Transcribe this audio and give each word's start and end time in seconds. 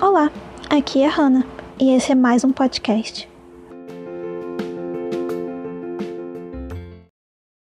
Olá, 0.00 0.30
aqui 0.70 1.02
é 1.02 1.08
a 1.08 1.10
Hannah 1.10 1.44
e 1.76 1.90
esse 1.90 2.12
é 2.12 2.14
mais 2.14 2.44
um 2.44 2.52
podcast. 2.52 3.28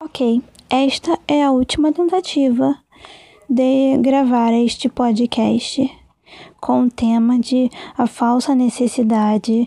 Ok, 0.01 0.41
esta 0.71 1.19
é 1.27 1.43
a 1.43 1.51
última 1.51 1.93
tentativa 1.93 2.79
de 3.49 3.99
gravar 3.99 4.53
este 4.53 4.89
podcast 4.89 5.91
com 6.61 6.85
o 6.85 6.91
tema 6.91 7.37
de 7.41 7.69
a 7.99 8.07
falsa 8.07 8.55
necessidade 8.55 9.67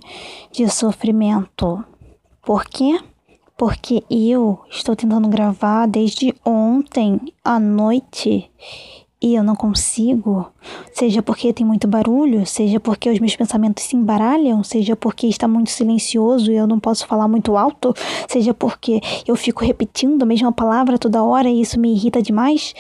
de 0.49 0.70
sofrimento. 0.70 1.84
Por 2.41 2.63
quê? 2.63 2.98
Porque 3.57 4.05
eu 4.09 4.61
estou 4.70 4.95
tentando 4.95 5.27
gravar 5.27 5.85
desde 5.85 6.34
ontem 6.45 7.20
à 7.43 7.59
noite 7.59 8.49
e 9.23 9.35
eu 9.35 9.43
não 9.43 9.55
consigo, 9.55 10.52
seja 10.91 11.23
porque 11.23 11.53
tem 11.53 11.66
muito 11.66 11.88
barulho, 11.88 12.45
seja 12.45 12.77
porque 12.77 13.09
os 13.09 13.20
meus 13.20 13.34
pensamentos 13.38 13.85
se 13.85 13.95
embaralham, 13.95 14.61
seja 14.65 14.98
porque 14.98 15.27
está 15.27 15.48
muito 15.48 15.71
silencioso 15.71 16.52
e 16.52 16.57
eu 16.57 16.67
não 16.67 16.77
posso 16.77 17.07
falar 17.07 17.29
muito 17.29 17.55
alto, 17.55 17.93
seja 18.27 18.53
porque 18.53 18.99
eu 19.25 19.38
fico 19.38 19.63
repetindo 19.63 20.23
a 20.23 20.25
mesma 20.25 20.51
palavra 20.51 20.99
toda 20.99 21.23
hora 21.23 21.49
e 21.49 21.62
isso 21.62 21.79
me 21.79 21.93
irrita 21.93 22.21
demais. 22.21 22.73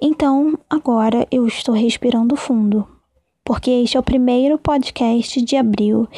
Então, 0.00 0.58
agora 0.70 1.28
eu 1.30 1.46
estou 1.46 1.74
respirando 1.74 2.34
fundo, 2.34 2.88
porque 3.44 3.70
este 3.70 3.98
é 3.98 4.00
o 4.00 4.02
primeiro 4.02 4.56
podcast 4.56 5.38
de 5.42 5.54
abril 5.54 6.08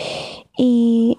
e 0.56 1.19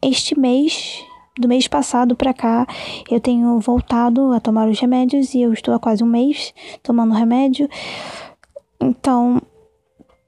este 0.00 0.38
mês 0.38 1.04
do 1.40 1.48
mês 1.48 1.66
passado 1.66 2.14
para 2.14 2.34
cá, 2.34 2.66
eu 3.10 3.18
tenho 3.18 3.58
voltado 3.58 4.32
a 4.32 4.40
tomar 4.40 4.68
os 4.68 4.78
remédios 4.78 5.34
e 5.34 5.42
eu 5.42 5.52
estou 5.52 5.74
há 5.74 5.78
quase 5.78 6.04
um 6.04 6.06
mês 6.06 6.54
tomando 6.82 7.14
remédio. 7.14 7.68
Então, 8.80 9.40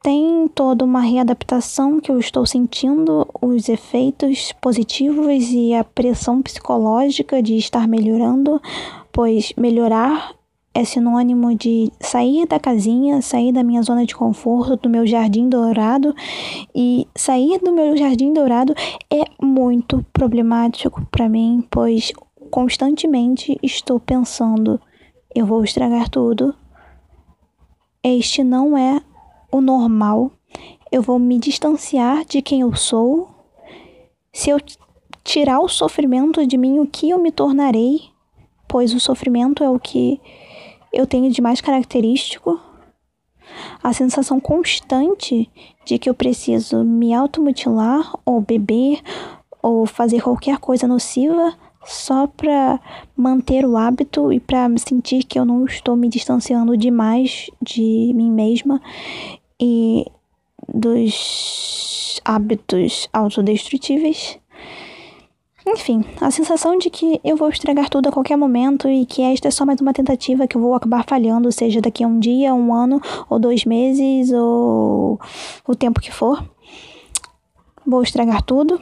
tem 0.02 0.48
toda 0.48 0.84
uma 0.84 1.00
readaptação 1.00 2.00
que 2.00 2.10
eu 2.10 2.18
estou 2.18 2.44
sentindo, 2.44 3.26
os 3.40 3.68
efeitos 3.68 4.52
positivos 4.60 5.48
e 5.50 5.72
a 5.74 5.84
pressão 5.84 6.42
psicológica 6.42 7.40
de 7.40 7.56
estar 7.56 7.86
melhorando, 7.86 8.60
pois 9.12 9.52
melhorar 9.56 10.34
é 10.74 10.84
sinônimo 10.84 11.54
de 11.54 11.92
sair 12.00 12.46
da 12.46 12.58
casinha, 12.58 13.20
sair 13.20 13.52
da 13.52 13.62
minha 13.62 13.82
zona 13.82 14.06
de 14.06 14.14
conforto, 14.14 14.76
do 14.76 14.88
meu 14.88 15.06
jardim 15.06 15.48
dourado. 15.48 16.14
E 16.74 17.06
sair 17.14 17.58
do 17.58 17.72
meu 17.72 17.96
jardim 17.96 18.32
dourado 18.32 18.74
é 19.10 19.24
muito 19.42 20.04
problemático 20.12 21.06
para 21.10 21.28
mim, 21.28 21.66
pois 21.70 22.12
constantemente 22.50 23.58
estou 23.62 24.00
pensando: 24.00 24.80
eu 25.34 25.44
vou 25.44 25.62
estragar 25.62 26.08
tudo. 26.08 26.54
Este 28.02 28.42
não 28.42 28.76
é 28.76 29.00
o 29.50 29.60
normal. 29.60 30.32
Eu 30.90 31.02
vou 31.02 31.18
me 31.18 31.38
distanciar 31.38 32.24
de 32.24 32.42
quem 32.42 32.60
eu 32.60 32.74
sou. 32.74 33.30
Se 34.32 34.50
eu 34.50 34.58
tirar 35.22 35.60
o 35.60 35.68
sofrimento 35.68 36.46
de 36.46 36.56
mim, 36.56 36.78
o 36.78 36.86
que 36.86 37.10
eu 37.10 37.18
me 37.18 37.30
tornarei? 37.30 38.10
Pois 38.66 38.94
o 38.94 39.00
sofrimento 39.00 39.62
é 39.62 39.70
o 39.70 39.78
que 39.78 40.20
eu 40.92 41.06
tenho 41.06 41.30
de 41.30 41.40
mais 41.40 41.60
característico 41.60 42.60
a 43.82 43.92
sensação 43.92 44.38
constante 44.38 45.50
de 45.84 45.98
que 45.98 46.08
eu 46.08 46.14
preciso 46.14 46.84
me 46.84 47.12
automutilar 47.12 48.12
ou 48.24 48.40
beber 48.40 49.00
ou 49.62 49.86
fazer 49.86 50.22
qualquer 50.22 50.58
coisa 50.58 50.86
nociva 50.86 51.54
só 51.84 52.26
para 52.26 52.80
manter 53.16 53.64
o 53.64 53.76
hábito 53.76 54.32
e 54.32 54.38
para 54.38 54.68
sentir 54.78 55.24
que 55.24 55.38
eu 55.38 55.44
não 55.44 55.64
estou 55.64 55.96
me 55.96 56.08
distanciando 56.08 56.76
demais 56.76 57.50
de 57.60 58.12
mim 58.14 58.30
mesma 58.30 58.80
e 59.60 60.06
dos 60.72 62.20
hábitos 62.24 63.08
autodestrutíveis. 63.12 64.38
Enfim, 65.66 66.04
a 66.20 66.30
sensação 66.30 66.76
de 66.76 66.90
que 66.90 67.20
eu 67.22 67.36
vou 67.36 67.48
estragar 67.48 67.88
tudo 67.88 68.08
a 68.08 68.12
qualquer 68.12 68.36
momento 68.36 68.88
e 68.88 69.06
que 69.06 69.22
esta 69.22 69.46
é 69.46 69.50
só 69.50 69.64
mais 69.64 69.80
uma 69.80 69.92
tentativa 69.92 70.46
que 70.46 70.56
eu 70.56 70.60
vou 70.60 70.74
acabar 70.74 71.04
falhando, 71.04 71.52
seja 71.52 71.80
daqui 71.80 72.02
a 72.02 72.06
um 72.08 72.18
dia, 72.18 72.52
um 72.52 72.74
ano, 72.74 73.00
ou 73.30 73.38
dois 73.38 73.64
meses, 73.64 74.32
ou 74.32 75.20
o 75.66 75.74
tempo 75.76 76.00
que 76.00 76.12
for. 76.12 76.44
Vou 77.86 78.02
estragar 78.02 78.42
tudo, 78.42 78.80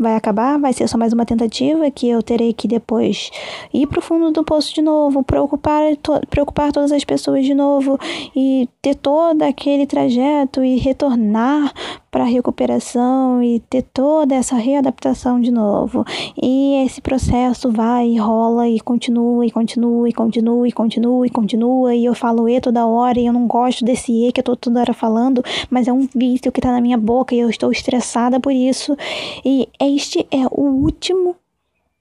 vai 0.00 0.16
acabar, 0.16 0.58
vai 0.58 0.72
ser 0.72 0.88
só 0.88 0.96
mais 0.96 1.12
uma 1.12 1.26
tentativa 1.26 1.90
que 1.90 2.08
eu 2.08 2.22
terei 2.22 2.54
que 2.54 2.66
depois 2.66 3.30
ir 3.72 3.86
para 3.86 3.98
o 3.98 4.02
fundo 4.02 4.30
do 4.30 4.42
poço 4.42 4.74
de 4.74 4.80
novo, 4.80 5.22
preocupar, 5.22 5.94
to 5.96 6.18
preocupar 6.30 6.72
todas 6.72 6.90
as 6.90 7.04
pessoas 7.04 7.44
de 7.44 7.52
novo 7.52 7.98
e 8.34 8.66
ter 8.80 8.94
todo 8.94 9.42
aquele 9.42 9.86
trajeto 9.86 10.64
e 10.64 10.78
retornar 10.78 11.74
para 12.10 12.24
recuperação 12.24 13.42
e 13.42 13.60
ter 13.60 13.82
toda 13.82 14.34
essa 14.34 14.56
readaptação 14.56 15.40
de 15.40 15.50
novo. 15.50 16.04
E 16.42 16.82
esse 16.84 17.00
processo 17.00 17.70
vai 17.70 18.08
e 18.08 18.18
rola 18.18 18.68
e 18.68 18.80
continua 18.80 19.46
e 19.46 19.50
continua 19.50 20.08
e 20.08 20.12
continua 20.12 20.66
e 20.66 20.72
continua 20.72 21.26
e 21.26 21.30
continua 21.30 21.94
e 21.94 22.04
eu 22.04 22.14
falo 22.14 22.48
e 22.48 22.60
toda 22.60 22.86
hora 22.86 23.20
e 23.20 23.26
eu 23.26 23.32
não 23.32 23.46
gosto 23.46 23.84
desse 23.84 24.12
e 24.12 24.32
que 24.32 24.40
eu 24.40 24.44
tô 24.44 24.56
toda 24.56 24.80
hora 24.80 24.94
falando, 24.94 25.42
mas 25.68 25.86
é 25.86 25.92
um 25.92 26.08
vício 26.14 26.50
que 26.50 26.60
tá 26.60 26.72
na 26.72 26.80
minha 26.80 26.98
boca 26.98 27.34
e 27.34 27.38
eu 27.38 27.50
estou 27.50 27.70
estressada 27.70 28.40
por 28.40 28.52
isso. 28.52 28.96
E 29.44 29.68
este 29.96 30.26
é 30.30 30.46
o 30.50 30.62
último 30.62 31.36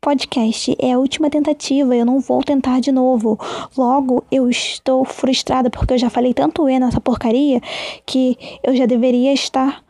podcast 0.01 0.75
é 0.79 0.93
a 0.93 0.99
última 0.99 1.29
tentativa, 1.29 1.95
eu 1.95 2.05
não 2.05 2.19
vou 2.19 2.41
tentar 2.41 2.79
de 2.79 2.91
novo. 2.91 3.37
Logo, 3.77 4.23
eu 4.31 4.49
estou 4.49 5.03
frustrada 5.03 5.69
porque 5.69 5.93
eu 5.93 5.97
já 5.97 6.09
falei 6.09 6.33
tanto 6.33 6.69
E 6.69 6.79
nessa 6.79 7.01
porcaria 7.01 7.61
que 8.05 8.37
eu 8.63 8.75
já 8.75 8.85
deveria 8.85 9.33
estar 9.33 9.83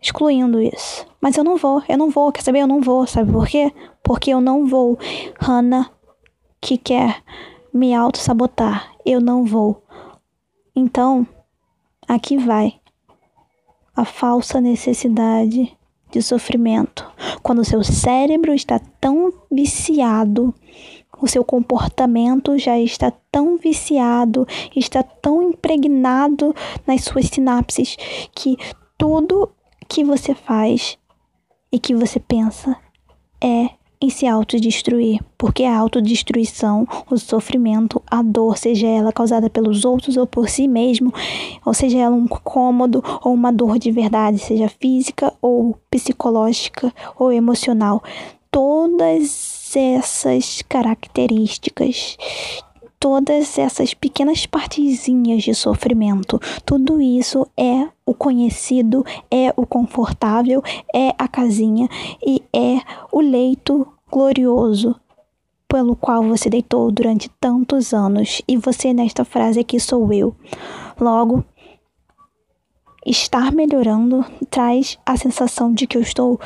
excluindo 0.00 0.60
isso. 0.60 1.06
Mas 1.20 1.36
eu 1.36 1.44
não 1.44 1.56
vou, 1.56 1.82
eu 1.88 1.98
não 1.98 2.10
vou, 2.10 2.32
quer 2.32 2.42
saber? 2.42 2.60
Eu 2.60 2.66
não 2.66 2.80
vou, 2.80 3.06
sabe 3.06 3.30
por 3.30 3.46
quê? 3.46 3.72
Porque 4.02 4.30
eu 4.30 4.40
não 4.40 4.66
vou. 4.66 4.98
Hannah 5.38 5.90
que 6.60 6.78
quer 6.78 7.22
me 7.72 7.94
auto-sabotar, 7.94 8.92
eu 9.04 9.20
não 9.20 9.44
vou. 9.44 9.82
Então, 10.74 11.26
aqui 12.08 12.36
vai 12.38 12.80
a 13.94 14.04
falsa 14.04 14.60
necessidade 14.60 15.76
de 16.10 16.22
sofrimento. 16.22 17.10
Quando 17.42 17.60
o 17.60 17.64
seu 17.64 17.82
cérebro 17.82 18.54
está 18.54 18.80
tão 19.00 19.32
viciado, 19.50 20.54
o 21.20 21.26
seu 21.26 21.44
comportamento 21.44 22.58
já 22.58 22.78
está 22.78 23.12
tão 23.30 23.56
viciado, 23.56 24.46
está 24.74 25.02
tão 25.02 25.42
impregnado 25.42 26.54
nas 26.86 27.04
suas 27.04 27.26
sinapses 27.26 27.96
que 28.34 28.56
tudo 28.96 29.50
que 29.88 30.04
você 30.04 30.34
faz 30.34 30.98
e 31.72 31.78
que 31.78 31.94
você 31.94 32.18
pensa 32.18 32.76
é 33.40 33.79
em 34.02 34.08
se 34.08 34.26
autodestruir, 34.26 35.20
porque 35.36 35.64
a 35.64 35.76
autodestruição, 35.76 36.86
o 37.10 37.18
sofrimento, 37.18 38.02
a 38.10 38.22
dor, 38.22 38.56
seja 38.56 38.86
ela 38.86 39.12
causada 39.12 39.50
pelos 39.50 39.84
outros 39.84 40.16
ou 40.16 40.26
por 40.26 40.48
si 40.48 40.66
mesmo, 40.66 41.12
ou 41.64 41.74
seja 41.74 41.98
ela 41.98 42.14
um 42.14 42.26
cômodo 42.26 43.04
ou 43.22 43.34
uma 43.34 43.52
dor 43.52 43.78
de 43.78 43.90
verdade, 43.90 44.38
seja 44.38 44.68
física 44.68 45.32
ou 45.42 45.78
psicológica 45.90 46.92
ou 47.18 47.30
emocional, 47.30 48.02
todas 48.50 49.76
essas 49.76 50.62
características 50.62 52.16
todas 53.00 53.58
essas 53.58 53.94
pequenas 53.94 54.44
partezinhas 54.44 55.42
de 55.42 55.54
sofrimento. 55.54 56.38
Tudo 56.66 57.00
isso 57.00 57.46
é 57.56 57.88
o 58.04 58.12
conhecido, 58.12 59.02
é 59.30 59.52
o 59.56 59.66
confortável, 59.66 60.62
é 60.94 61.14
a 61.18 61.26
casinha 61.26 61.88
e 62.24 62.42
é 62.52 62.78
o 63.10 63.20
leito 63.22 63.88
glorioso 64.12 64.94
pelo 65.66 65.96
qual 65.96 66.24
você 66.24 66.50
deitou 66.50 66.90
durante 66.90 67.30
tantos 67.40 67.94
anos. 67.94 68.42
E 68.46 68.56
você, 68.58 68.92
nesta 68.92 69.24
frase 69.24 69.60
aqui, 69.60 69.80
sou 69.80 70.12
eu. 70.12 70.34
Logo, 71.00 71.42
estar 73.06 73.50
melhorando 73.52 74.24
traz 74.50 74.98
a 75.06 75.16
sensação 75.16 75.72
de 75.72 75.86
que 75.86 75.96
eu 75.96 76.02
estou 76.02 76.38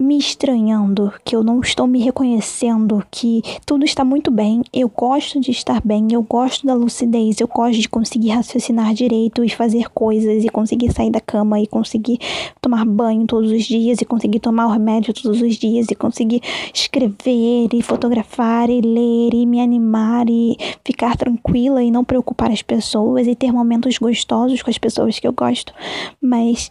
me 0.00 0.18
estranhando, 0.18 1.12
que 1.24 1.36
eu 1.36 1.44
não 1.44 1.60
estou 1.60 1.86
me 1.86 2.02
reconhecendo, 2.02 3.00
que 3.12 3.42
tudo 3.64 3.84
está 3.84 4.04
muito 4.04 4.28
bem, 4.28 4.60
eu 4.72 4.88
gosto 4.88 5.38
de 5.38 5.52
estar 5.52 5.80
bem, 5.84 6.08
eu 6.10 6.20
gosto 6.20 6.66
da 6.66 6.74
lucidez, 6.74 7.38
eu 7.38 7.46
gosto 7.46 7.80
de 7.80 7.88
conseguir 7.88 8.30
raciocinar 8.30 8.92
direito 8.92 9.44
e 9.44 9.48
fazer 9.48 9.88
coisas 9.90 10.42
e 10.42 10.48
conseguir 10.48 10.92
sair 10.92 11.10
da 11.10 11.20
cama 11.20 11.60
e 11.60 11.68
conseguir 11.68 12.18
tomar 12.60 12.84
banho 12.84 13.24
todos 13.24 13.52
os 13.52 13.62
dias 13.62 14.00
e 14.00 14.04
conseguir 14.04 14.40
tomar 14.40 14.66
o 14.66 14.72
remédio 14.72 15.14
todos 15.14 15.40
os 15.40 15.54
dias 15.54 15.86
e 15.88 15.94
conseguir 15.94 16.42
escrever 16.74 17.68
e 17.72 17.80
fotografar 17.80 18.68
e 18.68 18.80
ler 18.80 19.32
e 19.32 19.46
me 19.46 19.60
animar 19.60 20.28
e 20.28 20.56
ficar 20.84 21.16
tranquila 21.16 21.80
e 21.80 21.92
não 21.92 22.02
preocupar 22.02 22.50
as 22.50 22.62
pessoas 22.62 23.28
e 23.28 23.36
ter 23.36 23.52
momentos 23.52 23.96
gostosos 23.98 24.60
com 24.60 24.70
as 24.70 24.78
pessoas 24.78 25.20
que 25.20 25.26
eu 25.28 25.32
gosto, 25.32 25.72
mas 26.20 26.68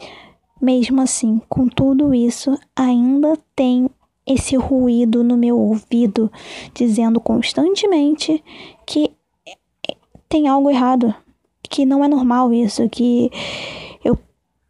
mesmo 0.63 1.01
assim, 1.01 1.42
com 1.50 1.68
tudo 1.68 2.13
isso, 2.13 2.57
ainda 2.74 3.38
tem 3.54 3.89
esse 4.25 4.56
ruído 4.56 5.21
no 5.21 5.36
meu 5.36 5.60
ouvido 5.60 6.31
dizendo 6.74 7.19
constantemente 7.19 8.42
que 8.86 9.12
tem 10.30 10.48
algo 10.48 10.69
errado, 10.69 11.13
que 11.62 11.86
não 11.86 12.01
é 12.01 12.07
normal 12.07 12.54
isso, 12.54 12.88
que 12.88 13.30
eu 14.06 14.18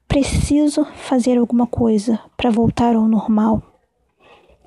preciso 0.07 0.83
fazer 0.95 1.37
alguma 1.37 1.67
coisa 1.67 2.19
para 2.35 2.49
voltar 2.49 2.95
ao 2.95 3.07
normal. 3.07 3.61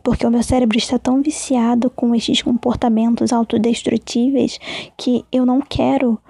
Porque 0.05 0.25
o 0.25 0.31
meu 0.31 0.45
cérebro 0.45 0.79
está 0.79 0.97
tão 0.97 1.21
viciado 1.21 1.91
com 1.91 2.15
esses 2.15 2.41
comportamentos 2.41 3.33
autodestrutíveis 3.33 4.61
que 4.97 5.25
eu 5.33 5.45
não 5.45 5.61
quero 5.61 6.21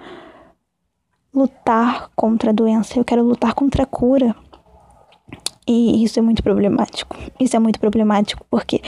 lutar 1.31 2.09
contra 2.15 2.49
a 2.49 2.53
doença, 2.53 2.97
eu 2.97 3.05
quero 3.05 3.23
lutar 3.23 3.53
contra 3.53 3.83
a 3.83 3.85
cura. 3.85 4.35
E 5.67 6.03
isso 6.03 6.17
é 6.17 6.21
muito 6.21 6.41
problemático. 6.41 7.15
Isso 7.39 7.55
é 7.55 7.59
muito 7.59 7.79
problemático 7.79 8.45
porque 8.49 8.81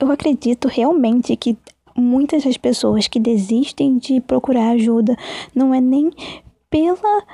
eu 0.00 0.10
acredito 0.10 0.66
realmente 0.68 1.36
que 1.36 1.56
muitas 1.96 2.44
das 2.44 2.56
pessoas 2.56 3.08
que 3.08 3.18
desistem 3.18 3.98
de 3.98 4.20
procurar 4.20 4.70
ajuda 4.70 5.16
não 5.54 5.74
é 5.74 5.80
nem 5.80 6.10
pela 6.70 7.24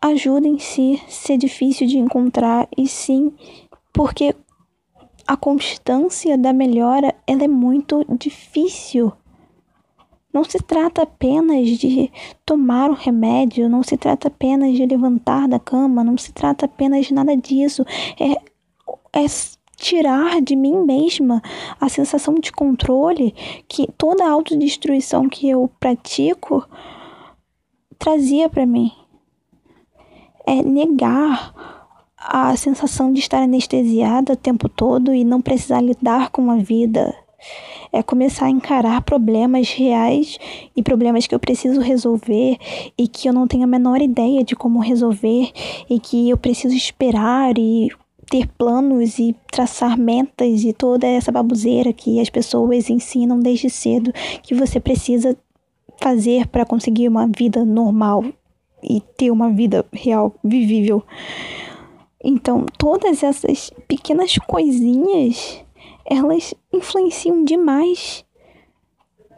ajuda 0.00 0.48
em 0.48 0.58
si 0.58 1.00
ser 1.08 1.36
difícil 1.36 1.86
de 1.86 1.98
encontrar, 1.98 2.66
e 2.76 2.88
sim 2.88 3.32
porque 3.92 4.34
a 5.26 5.36
constância 5.36 6.38
da 6.38 6.52
melhora 6.52 7.14
ela 7.26 7.44
é 7.44 7.48
muito 7.48 8.04
difícil. 8.18 9.12
Não 10.32 10.44
se 10.44 10.58
trata 10.58 11.02
apenas 11.02 11.68
de 11.68 12.10
tomar 12.46 12.90
um 12.90 12.94
remédio, 12.94 13.68
não 13.68 13.82
se 13.82 13.96
trata 13.96 14.28
apenas 14.28 14.74
de 14.76 14.86
levantar 14.86 15.48
da 15.48 15.58
cama, 15.58 16.04
não 16.04 16.16
se 16.16 16.32
trata 16.32 16.66
apenas 16.66 17.06
de 17.06 17.14
nada 17.14 17.36
disso. 17.36 17.84
É, 18.18 18.32
é 19.12 19.26
tirar 19.76 20.40
de 20.40 20.54
mim 20.54 20.84
mesma 20.84 21.42
a 21.80 21.88
sensação 21.88 22.34
de 22.34 22.52
controle 22.52 23.34
que 23.66 23.88
toda 23.96 24.24
a 24.24 24.30
autodestruição 24.30 25.28
que 25.28 25.48
eu 25.48 25.68
pratico 25.80 26.68
trazia 27.98 28.48
para 28.48 28.66
mim. 28.66 28.92
É 30.46 30.62
negar 30.62 31.54
a 32.16 32.54
sensação 32.56 33.12
de 33.12 33.20
estar 33.20 33.42
anestesiada 33.42 34.34
o 34.34 34.36
tempo 34.36 34.68
todo 34.68 35.14
e 35.14 35.24
não 35.24 35.40
precisar 35.40 35.80
lidar 35.80 36.30
com 36.30 36.50
a 36.50 36.56
vida 36.56 37.14
é 37.92 38.02
começar 38.02 38.46
a 38.46 38.50
encarar 38.50 39.02
problemas 39.02 39.70
reais 39.72 40.38
e 40.76 40.82
problemas 40.82 41.26
que 41.26 41.34
eu 41.34 41.40
preciso 41.40 41.80
resolver 41.80 42.56
e 42.96 43.08
que 43.08 43.28
eu 43.28 43.32
não 43.32 43.46
tenho 43.46 43.64
a 43.64 43.66
menor 43.66 44.00
ideia 44.00 44.44
de 44.44 44.54
como 44.54 44.80
resolver 44.80 45.50
e 45.88 45.98
que 45.98 46.30
eu 46.30 46.36
preciso 46.36 46.74
esperar 46.74 47.56
e 47.58 47.88
ter 48.30 48.46
planos 48.46 49.18
e 49.18 49.34
traçar 49.50 49.98
metas 49.98 50.62
e 50.62 50.72
toda 50.72 51.06
essa 51.06 51.32
baboseira 51.32 51.92
que 51.92 52.20
as 52.20 52.30
pessoas 52.30 52.88
ensinam 52.88 53.40
desde 53.40 53.68
cedo 53.68 54.12
que 54.42 54.54
você 54.54 54.78
precisa 54.78 55.36
fazer 56.00 56.46
para 56.46 56.64
conseguir 56.64 57.08
uma 57.08 57.26
vida 57.26 57.64
normal 57.64 58.24
e 58.82 59.00
ter 59.16 59.30
uma 59.30 59.50
vida 59.50 59.84
real, 59.92 60.34
vivível. 60.42 61.02
Então, 62.22 62.66
todas 62.78 63.22
essas 63.22 63.70
pequenas 63.88 64.36
coisinhas 64.46 65.62
elas 66.10 66.52
influenciam 66.72 67.44
demais. 67.44 68.24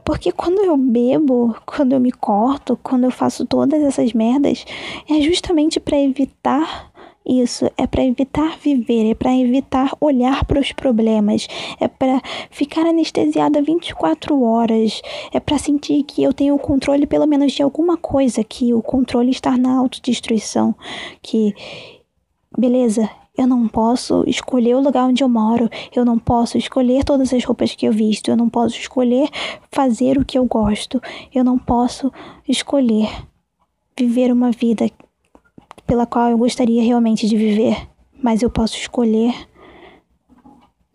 Porque 0.05 0.33
quando 0.33 0.65
eu 0.65 0.77
bebo, 0.77 1.55
quando 1.65 1.93
eu 1.93 2.01
me 2.01 2.11
corto, 2.11 2.77
quando 2.83 3.05
eu 3.05 3.11
faço 3.11 3.47
todas 3.47 3.81
essas 3.83 4.13
merdas, 4.13 4.65
é 5.09 5.21
justamente 5.21 5.79
para 5.79 6.01
evitar 6.01 6.91
isso, 7.25 7.71
é 7.77 7.87
para 7.87 8.05
evitar 8.05 8.59
viver, 8.59 9.11
é 9.11 9.15
para 9.15 9.33
evitar 9.37 9.93
olhar 10.01 10.45
para 10.45 10.59
os 10.59 10.73
problemas, 10.73 11.47
é 11.79 11.87
para 11.87 12.21
ficar 12.51 12.85
anestesiada 12.85 13.63
24 13.63 14.43
horas, 14.43 15.01
é 15.33 15.39
para 15.39 15.57
sentir 15.57 16.03
que 16.03 16.21
eu 16.21 16.33
tenho 16.33 16.57
o 16.57 16.59
controle 16.59 17.07
pelo 17.07 17.27
menos 17.27 17.53
de 17.53 17.63
alguma 17.63 17.97
coisa, 17.97 18.43
que 18.43 18.75
o 18.75 18.83
controle 18.83 19.31
está 19.31 19.57
na 19.57 19.77
autodestruição, 19.77 20.75
que 21.23 21.55
beleza, 22.59 23.09
eu 23.37 23.47
não 23.47 23.67
posso 23.67 24.25
escolher 24.27 24.75
o 24.75 24.81
lugar 24.81 25.07
onde 25.07 25.25
eu 25.25 25.29
moro, 25.29 25.69
eu 25.95 26.05
não 26.05 26.19
posso 26.19 26.59
escolher 26.59 27.05
todas 27.05 27.33
as 27.33 27.45
roupas 27.45 27.75
que 27.75 27.87
eu 27.87 27.93
visto, 27.93 28.29
eu 28.29 28.37
não 28.37 28.49
posso 28.49 28.77
escolher 28.77 29.29
fazer 29.71 30.19
o 30.19 30.25
que 30.25 30.37
eu 30.37 30.45
gosto, 30.45 31.01
eu 31.35 31.43
não 31.43 31.59
posso 31.59 32.13
escolher 32.47 33.09
viver 33.99 34.33
uma 34.33 34.51
vida 34.51 34.91
pela 35.87 36.07
qual 36.07 36.29
eu 36.29 36.39
gostaria 36.39 36.83
realmente 36.83 37.27
de 37.27 37.37
viver, 37.37 37.89
mas 38.23 38.43
eu 38.43 38.51
posso 38.51 38.77
escolher 38.77 39.35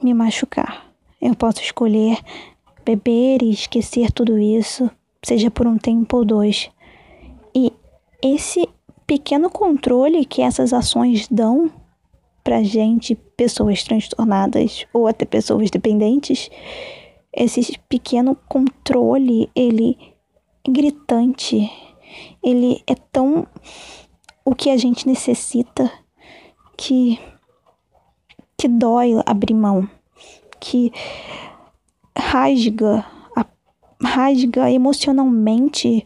me 0.02 0.14
machucar. 0.14 0.86
Eu 1.20 1.36
posso 1.36 1.62
escolher 1.62 2.20
beber 2.86 3.42
e 3.42 3.50
esquecer 3.50 4.12
tudo 4.12 4.38
isso, 4.38 4.90
seja 5.24 5.50
por 5.50 5.66
um 5.66 5.78
tempo 5.78 6.18
ou 6.18 6.26
dois. 6.26 6.70
E 7.54 7.74
esse 8.24 8.70
pequeno 9.08 9.50
controle 9.50 10.26
que 10.26 10.42
essas 10.42 10.72
ações 10.72 11.28
dão 11.28 11.72
pra 12.48 12.64
gente, 12.64 13.14
pessoas 13.36 13.84
transtornadas 13.84 14.86
ou 14.94 15.06
até 15.06 15.26
pessoas 15.26 15.70
dependentes, 15.70 16.50
esse 17.34 17.78
pequeno 17.90 18.38
controle, 18.48 19.52
ele 19.54 19.98
é 20.66 20.72
gritante, 20.72 21.70
ele 22.42 22.82
é 22.88 22.96
tão 23.12 23.46
o 24.46 24.56
que 24.56 24.70
a 24.70 24.78
gente 24.78 25.06
necessita 25.06 25.92
que 26.78 27.20
que 28.58 28.70
dói 28.70 29.22
abrir 29.26 29.54
mão, 29.54 29.86
que 30.58 30.94
rasga, 32.18 33.06
rasga 34.02 34.72
emocionalmente 34.72 36.06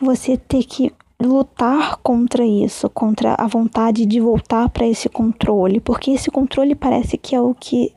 você 0.00 0.36
ter 0.36 0.64
que 0.64 0.92
lutar 1.20 1.96
contra 1.96 2.44
isso, 2.44 2.88
contra 2.90 3.34
a 3.36 3.46
vontade 3.46 4.06
de 4.06 4.20
voltar 4.20 4.68
para 4.68 4.86
esse 4.86 5.08
controle, 5.08 5.80
porque 5.80 6.12
esse 6.12 6.30
controle 6.30 6.74
parece 6.74 7.18
que 7.18 7.34
é 7.34 7.40
o 7.40 7.54
que 7.54 7.92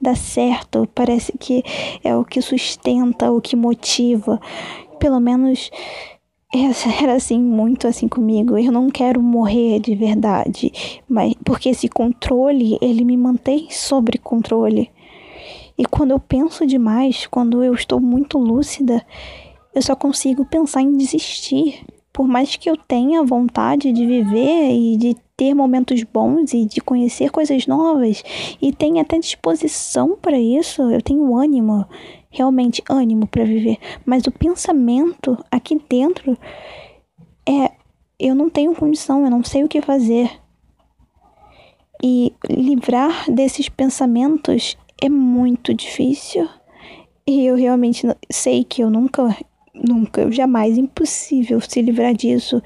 dá 0.00 0.14
certo, 0.14 0.88
parece 0.94 1.36
que 1.38 1.62
é 2.02 2.16
o 2.16 2.24
que 2.24 2.40
sustenta, 2.40 3.30
o 3.30 3.40
que 3.40 3.54
motiva. 3.54 4.40
Pelo 4.98 5.20
menos 5.20 5.70
era 7.00 7.14
assim 7.14 7.38
muito 7.38 7.86
assim 7.86 8.08
comigo. 8.08 8.58
Eu 8.58 8.72
não 8.72 8.90
quero 8.90 9.22
morrer 9.22 9.78
de 9.78 9.94
verdade, 9.94 10.72
mas 11.08 11.34
porque 11.44 11.68
esse 11.68 11.88
controle, 11.88 12.78
ele 12.80 13.04
me 13.04 13.16
mantém 13.16 13.68
sobre 13.70 14.18
controle. 14.18 14.90
E 15.78 15.84
quando 15.84 16.10
eu 16.10 16.18
penso 16.18 16.66
demais, 16.66 17.26
quando 17.26 17.62
eu 17.62 17.74
estou 17.74 18.00
muito 18.00 18.38
lúcida, 18.38 19.04
eu 19.74 19.80
só 19.80 19.94
consigo 19.94 20.44
pensar 20.44 20.82
em 20.82 20.96
desistir 20.96 21.84
por 22.12 22.26
mais 22.26 22.56
que 22.56 22.68
eu 22.68 22.76
tenha 22.76 23.22
vontade 23.22 23.92
de 23.92 24.06
viver 24.06 24.70
e 24.72 24.96
de 24.96 25.16
ter 25.36 25.54
momentos 25.54 26.02
bons 26.02 26.52
e 26.52 26.66
de 26.66 26.80
conhecer 26.80 27.30
coisas 27.30 27.66
novas 27.66 28.22
e 28.60 28.72
tenha 28.72 29.02
até 29.02 29.18
disposição 29.18 30.18
para 30.20 30.38
isso, 30.38 30.82
eu 30.82 31.00
tenho 31.00 31.34
ânimo, 31.34 31.86
realmente 32.28 32.82
ânimo 32.90 33.26
para 33.26 33.44
viver, 33.44 33.78
mas 34.04 34.26
o 34.26 34.32
pensamento 34.32 35.38
aqui 35.50 35.80
dentro 35.88 36.36
é 37.48 37.72
eu 38.18 38.34
não 38.34 38.50
tenho 38.50 38.74
condição, 38.74 39.24
eu 39.24 39.30
não 39.30 39.42
sei 39.42 39.64
o 39.64 39.68
que 39.68 39.80
fazer. 39.80 40.30
E 42.02 42.34
livrar 42.48 43.30
desses 43.30 43.68
pensamentos 43.68 44.76
é 45.00 45.08
muito 45.08 45.72
difícil. 45.72 46.46
E 47.26 47.46
eu 47.46 47.56
realmente 47.56 48.06
sei 48.30 48.64
que 48.64 48.82
eu 48.82 48.90
nunca 48.90 49.34
nunca, 49.74 50.30
jamais, 50.30 50.76
impossível 50.78 51.60
se 51.60 51.82
livrar 51.82 52.14
disso. 52.14 52.62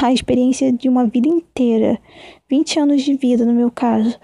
A 0.00 0.12
experiência 0.12 0.72
de 0.72 0.88
uma 0.88 1.06
vida 1.06 1.28
inteira, 1.28 1.98
20 2.48 2.80
anos 2.80 3.02
de 3.02 3.14
vida 3.14 3.44
no 3.44 3.52
meu 3.52 3.70
caso, 3.70 4.18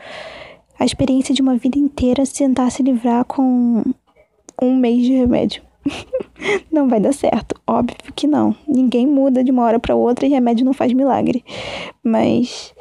a 0.78 0.84
experiência 0.84 1.34
de 1.34 1.42
uma 1.42 1.56
vida 1.56 1.78
inteira 1.78 2.22
tentar 2.24 2.70
se 2.70 2.82
livrar 2.82 3.24
com 3.24 3.82
um 4.62 4.76
mês 4.76 5.02
de 5.02 5.12
remédio. 5.12 5.62
não 6.70 6.88
vai 6.88 7.00
dar 7.00 7.12
certo, 7.12 7.60
óbvio 7.66 7.96
que 8.14 8.26
não. 8.26 8.54
Ninguém 8.66 9.06
muda 9.06 9.42
de 9.42 9.50
uma 9.50 9.64
hora 9.64 9.78
para 9.78 9.94
outra 9.94 10.26
e 10.26 10.30
remédio 10.30 10.64
não 10.64 10.72
faz 10.72 10.92
milagre. 10.92 11.44
Mas 12.02 12.74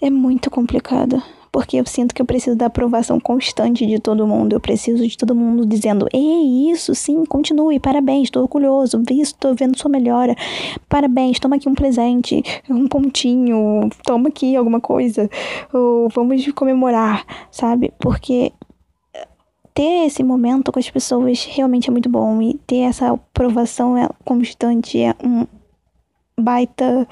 é 0.00 0.08
muito 0.08 0.50
complicado 0.50 1.22
porque 1.52 1.76
eu 1.76 1.86
sinto 1.86 2.14
que 2.14 2.22
eu 2.22 2.26
preciso 2.26 2.56
da 2.56 2.66
aprovação 2.66 3.18
constante 3.18 3.86
de 3.86 3.98
todo 3.98 4.26
mundo. 4.26 4.54
Eu 4.54 4.60
preciso 4.60 5.06
de 5.06 5.16
todo 5.16 5.34
mundo 5.34 5.66
dizendo: 5.66 6.06
Ei, 6.12 6.70
isso, 6.70 6.94
sim, 6.94 7.24
continue, 7.24 7.80
parabéns, 7.80 8.24
estou 8.24 8.42
orgulhoso, 8.42 9.02
visto, 9.06 9.34
estou 9.34 9.54
vendo 9.54 9.78
sua 9.78 9.90
melhora, 9.90 10.34
parabéns, 10.88 11.38
toma 11.38 11.56
aqui 11.56 11.68
um 11.68 11.74
presente, 11.74 12.42
um 12.68 12.86
pontinho, 12.86 13.88
toma 14.04 14.28
aqui 14.28 14.54
alguma 14.54 14.80
coisa, 14.80 15.28
ou 15.72 16.08
vamos 16.08 16.46
comemorar, 16.52 17.24
sabe? 17.50 17.92
Porque 17.98 18.52
ter 19.74 20.06
esse 20.06 20.22
momento 20.22 20.72
com 20.72 20.78
as 20.78 20.90
pessoas 20.90 21.44
realmente 21.44 21.88
é 21.88 21.92
muito 21.92 22.08
bom 22.08 22.40
e 22.42 22.54
ter 22.66 22.80
essa 22.80 23.12
aprovação 23.12 23.96
é 23.96 24.08
constante 24.24 25.00
é 25.00 25.14
um 25.24 25.46
baita 26.38 27.06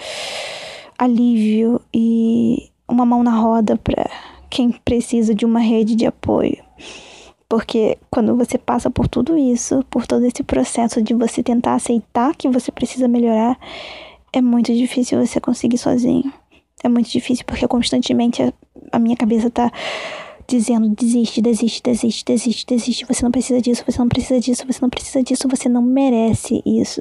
alívio 0.99 1.81
e 1.95 2.71
uma 2.89 3.05
mão 3.05 3.23
na 3.23 3.33
roda 3.33 3.77
para 3.77 4.11
quem 4.51 4.73
precisa 4.73 5.35
de 5.35 5.45
uma 5.45 5.61
rede 5.61 5.95
de 5.95 6.07
apoio. 6.07 6.57
Porque 7.49 7.97
quando 8.11 8.37
você 8.37 8.59
passa 8.59 8.91
por 8.91 9.09
tudo 9.09 9.37
isso, 9.37 9.85
por 9.91 10.07
todo 10.07 10.25
esse 10.25 10.43
processo 10.43 11.03
de 11.03 11.15
você 11.15 11.43
tentar 11.43 11.75
aceitar 11.75 12.35
que 12.37 12.49
você 12.49 12.71
precisa 12.71 13.09
melhorar, 13.09 13.59
é 14.33 14.41
muito 14.41 14.73
difícil 14.75 15.25
você 15.25 15.41
conseguir 15.41 15.79
sozinho. 15.79 16.33
É 16.85 16.89
muito 16.89 17.09
difícil 17.11 17.45
porque 17.47 17.67
constantemente 17.67 18.43
a, 18.93 18.99
minha 18.99 19.17
cabeça 19.17 19.51
tá 19.51 19.71
dizendo 20.49 20.89
desiste, 20.89 21.43
desiste, 21.43 21.83
desiste, 21.83 22.25
desiste, 22.25 22.67
desiste. 22.67 23.05
Você 23.07 23.23
não 23.23 23.31
precisa 23.31 23.61
disso, 23.61 23.85
você 23.87 23.99
não 23.99 24.09
precisa 24.09 24.41
disso, 24.41 24.65
você 24.67 24.79
não 24.81 24.89
precisa 24.89 25.23
disso, 25.23 25.47
você 25.49 25.69
não 25.69 25.83
merece 25.83 26.63
isso. 26.65 27.01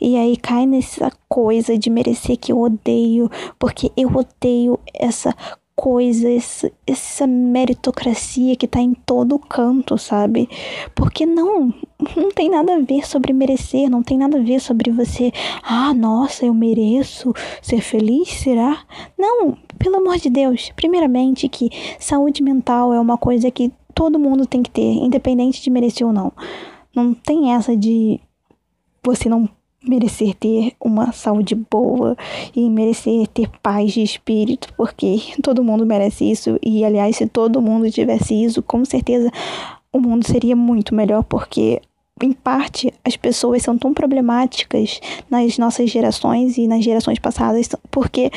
E 0.00 0.16
aí 0.16 0.36
cai 0.36 0.66
nessa 0.66 1.10
coisa 1.28 1.78
de 1.78 1.88
merecer 1.88 2.36
que 2.36 2.50
eu 2.50 2.60
odeio, 2.60 3.30
porque 3.58 3.92
eu 3.96 4.08
odeio 4.08 4.78
essa 4.92 5.32
coisa, 5.76 6.28
essa, 6.28 6.72
essa 6.86 7.26
meritocracia 7.26 8.56
que 8.56 8.66
tá 8.66 8.80
em 8.80 8.94
todo 8.94 9.38
canto, 9.38 9.98
sabe? 9.98 10.48
Porque 10.94 11.26
não, 11.26 11.72
não 12.16 12.30
tem 12.30 12.48
nada 12.48 12.74
a 12.74 12.80
ver 12.80 13.06
sobre 13.06 13.32
merecer, 13.34 13.88
não 13.90 14.02
tem 14.02 14.16
nada 14.16 14.38
a 14.38 14.42
ver 14.42 14.58
sobre 14.58 14.90
você, 14.90 15.30
ah, 15.62 15.92
nossa, 15.92 16.46
eu 16.46 16.54
mereço 16.54 17.32
ser 17.60 17.82
feliz, 17.82 18.28
será? 18.28 18.84
Não, 19.18 19.56
pelo 19.78 19.96
amor 19.96 20.16
de 20.18 20.30
Deus, 20.30 20.72
primeiramente 20.76 21.48
que 21.48 21.70
saúde 21.98 22.42
mental 22.42 22.92
é 22.92 23.00
uma 23.00 23.16
coisa 23.16 23.50
que 23.50 23.72
todo 23.94 24.18
mundo 24.18 24.46
tem 24.46 24.62
que 24.62 24.70
ter, 24.70 24.92
independente 24.92 25.62
de 25.62 25.70
merecer 25.70 26.06
ou 26.06 26.12
não. 26.12 26.32
Não 26.94 27.14
tem 27.14 27.52
essa 27.52 27.76
de 27.76 28.20
você 29.02 29.28
não 29.28 29.48
merecer 29.86 30.34
ter 30.34 30.74
uma 30.80 31.12
saúde 31.12 31.54
boa 31.54 32.16
e 32.54 32.68
merecer 32.68 33.26
ter 33.28 33.48
paz 33.62 33.92
de 33.92 34.02
espírito, 34.02 34.72
porque 34.76 35.20
todo 35.42 35.64
mundo 35.64 35.86
merece 35.86 36.30
isso. 36.30 36.58
E 36.62 36.84
aliás, 36.84 37.16
se 37.16 37.26
todo 37.26 37.62
mundo 37.62 37.90
tivesse 37.90 38.34
isso, 38.34 38.62
com 38.62 38.84
certeza 38.84 39.30
o 39.92 40.00
mundo 40.00 40.26
seria 40.26 40.54
muito 40.54 40.94
melhor, 40.94 41.22
porque 41.22 41.80
em 42.22 42.32
parte, 42.32 42.92
as 43.04 43.14
pessoas 43.14 43.62
são 43.62 43.76
tão 43.76 43.92
problemáticas 43.92 45.00
nas 45.30 45.58
nossas 45.58 45.90
gerações 45.90 46.56
e 46.56 46.66
nas 46.66 46.82
gerações 46.82 47.18
passadas, 47.18 47.68
porque 47.90 48.30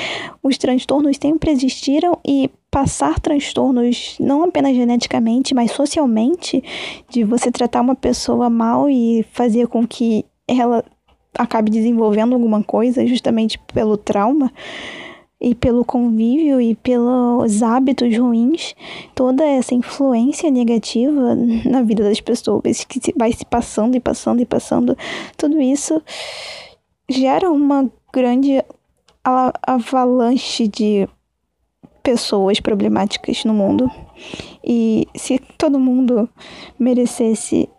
os 0.44 0.58
transtornos 0.58 1.18
sempre 1.22 1.50
existiram 1.50 2.20
e 2.28 2.50
passar 2.70 3.20
transtornos 3.22 4.18
não 4.20 4.44
apenas 4.44 4.76
geneticamente, 4.76 5.56
mas 5.56 5.72
socialmente, 5.72 6.62
de 7.10 7.24
você 7.24 7.50
tratar 7.50 7.80
uma 7.80 7.96
pessoa 7.96 8.50
mal 8.50 8.90
e 8.90 9.26
fazer 9.32 9.68
com 9.68 9.88
que 9.88 10.26
ela 10.46 10.84
acabe 11.38 11.72
desenvolvendo 11.72 12.34
alguma 12.34 12.62
coisa 12.62 13.08
justamente 13.08 13.58
pelo 13.74 13.96
trauma 13.96 14.52
e 15.42 15.56
pelo 15.56 15.86
convívio 15.86 16.60
e 16.60 16.76
pelos 16.76 17.64
hábitos 17.64 18.16
ruins, 18.18 18.76
toda 19.16 19.44
essa 19.46 19.74
influência 19.74 20.52
negativa 20.52 21.36
na 21.66 21.82
vida 21.82 22.04
das 22.04 22.20
pessoas 22.20 22.84
que 22.84 23.00
vai 23.18 23.32
se 23.32 23.46
passando 23.46 23.96
e 23.96 24.00
passando 24.00 24.42
e 24.42 24.46
passando, 24.46 24.98
tudo 25.38 25.62
isso 25.62 26.02
gera 27.10 27.50
uma 27.50 27.90
grande 28.14 28.64
avalanche 29.24 30.68
de 30.68 31.08
pessoas 32.04 32.60
problemáticas 32.60 33.46
no 33.46 33.54
mundo. 33.54 33.90
E 34.64 35.08
se 35.16 35.40
todo 35.58 35.80
mundo 35.80 36.30
merecesse 36.78 37.70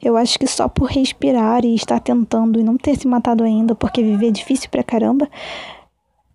eu 0.00 0.16
acho 0.16 0.38
que 0.38 0.46
só 0.46 0.68
por 0.68 0.88
respirar 0.88 1.64
e 1.64 1.74
estar 1.74 1.98
tentando 1.98 2.60
e 2.60 2.62
não 2.62 2.76
ter 2.76 2.96
se 2.96 3.08
matado 3.08 3.42
ainda, 3.42 3.74
porque 3.74 4.02
viver 4.02 4.28
é 4.28 4.30
difícil 4.30 4.70
pra 4.70 4.82
caramba, 4.82 5.28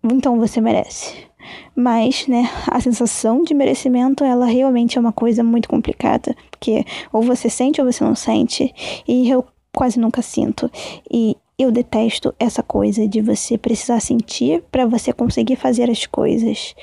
então 0.02 0.38
você 0.38 0.60
merece. 0.60 1.28
Mas, 1.74 2.26
né, 2.26 2.50
a 2.66 2.80
sensação 2.80 3.42
de 3.42 3.54
merecimento, 3.54 4.24
ela 4.24 4.46
realmente 4.46 4.98
é 4.98 5.00
uma 5.00 5.12
coisa 5.12 5.42
muito 5.42 5.68
complicada, 5.68 6.36
porque 6.50 6.84
ou 7.12 7.22
você 7.22 7.48
sente 7.48 7.80
ou 7.80 7.90
você 7.90 8.04
não 8.04 8.14
sente, 8.14 8.74
e 9.06 9.30
eu 9.30 9.44
quase 9.72 9.98
nunca 9.98 10.20
sinto. 10.20 10.70
E 11.10 11.36
eu 11.58 11.72
detesto 11.72 12.34
essa 12.38 12.62
coisa 12.62 13.06
de 13.08 13.20
você 13.20 13.58
precisar 13.58 14.00
sentir 14.00 14.62
para 14.70 14.86
você 14.86 15.12
conseguir 15.12 15.56
fazer 15.56 15.90
as 15.90 16.06
coisas. 16.06 16.74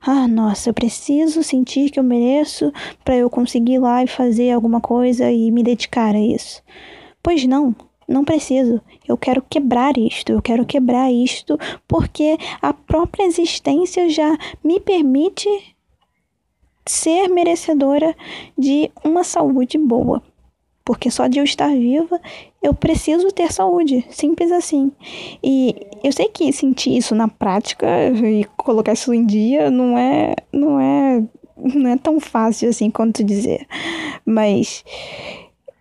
Ah, 0.00 0.26
nossa, 0.26 0.68
eu 0.68 0.74
preciso 0.74 1.42
sentir 1.42 1.90
que 1.90 1.98
eu 1.98 2.04
mereço 2.04 2.72
para 3.04 3.16
eu 3.16 3.30
conseguir 3.30 3.74
ir 3.74 3.78
lá 3.78 4.02
e 4.02 4.08
fazer 4.08 4.50
alguma 4.50 4.80
coisa 4.80 5.30
e 5.30 5.50
me 5.50 5.62
dedicar 5.62 6.14
a 6.14 6.20
isso. 6.20 6.62
Pois 7.22 7.46
não, 7.46 7.74
não 8.12 8.24
preciso. 8.24 8.80
Eu 9.08 9.16
quero 9.16 9.42
quebrar 9.48 9.96
isto, 9.96 10.30
eu 10.30 10.42
quero 10.42 10.64
quebrar 10.64 11.10
isto 11.10 11.58
porque 11.88 12.36
a 12.60 12.72
própria 12.72 13.24
existência 13.24 14.08
já 14.08 14.36
me 14.62 14.78
permite 14.78 15.48
ser 16.86 17.28
merecedora 17.28 18.14
de 18.56 18.90
uma 19.04 19.24
saúde 19.24 19.78
boa. 19.78 20.22
Porque 20.84 21.10
só 21.10 21.28
de 21.28 21.38
eu 21.38 21.44
estar 21.44 21.68
viva, 21.68 22.20
eu 22.60 22.74
preciso 22.74 23.30
ter 23.30 23.52
saúde. 23.52 24.04
Simples 24.10 24.50
assim. 24.50 24.90
E 25.42 25.76
eu 26.02 26.12
sei 26.12 26.28
que 26.28 26.52
sentir 26.52 26.96
isso 26.96 27.14
na 27.14 27.28
prática 27.28 27.86
e 28.08 28.44
colocar 28.56 28.92
isso 28.92 29.14
em 29.14 29.24
dia 29.24 29.70
não 29.70 29.96
é. 29.96 30.34
não 30.52 30.80
é. 30.80 31.22
não 31.56 31.90
é 31.90 31.96
tão 31.96 32.18
fácil 32.18 32.68
assim 32.68 32.90
quanto 32.90 33.22
dizer. 33.22 33.64
Mas 34.26 34.84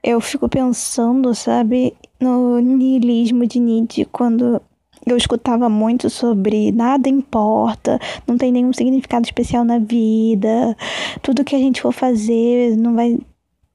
eu 0.03 0.19
fico 0.19 0.49
pensando, 0.49 1.33
sabe, 1.35 1.93
no 2.19 2.59
niilismo 2.59 3.45
de 3.45 3.59
Nietzsche, 3.59 4.05
quando 4.05 4.61
eu 5.05 5.17
escutava 5.17 5.69
muito 5.69 6.09
sobre 6.09 6.71
nada 6.71 7.09
importa, 7.09 7.99
não 8.27 8.37
tem 8.37 8.51
nenhum 8.51 8.73
significado 8.73 9.25
especial 9.25 9.63
na 9.63 9.79
vida, 9.79 10.75
tudo 11.21 11.43
que 11.43 11.55
a 11.55 11.59
gente 11.59 11.81
for 11.81 11.91
fazer 11.91 12.75
não 12.77 12.95
vai 12.95 13.17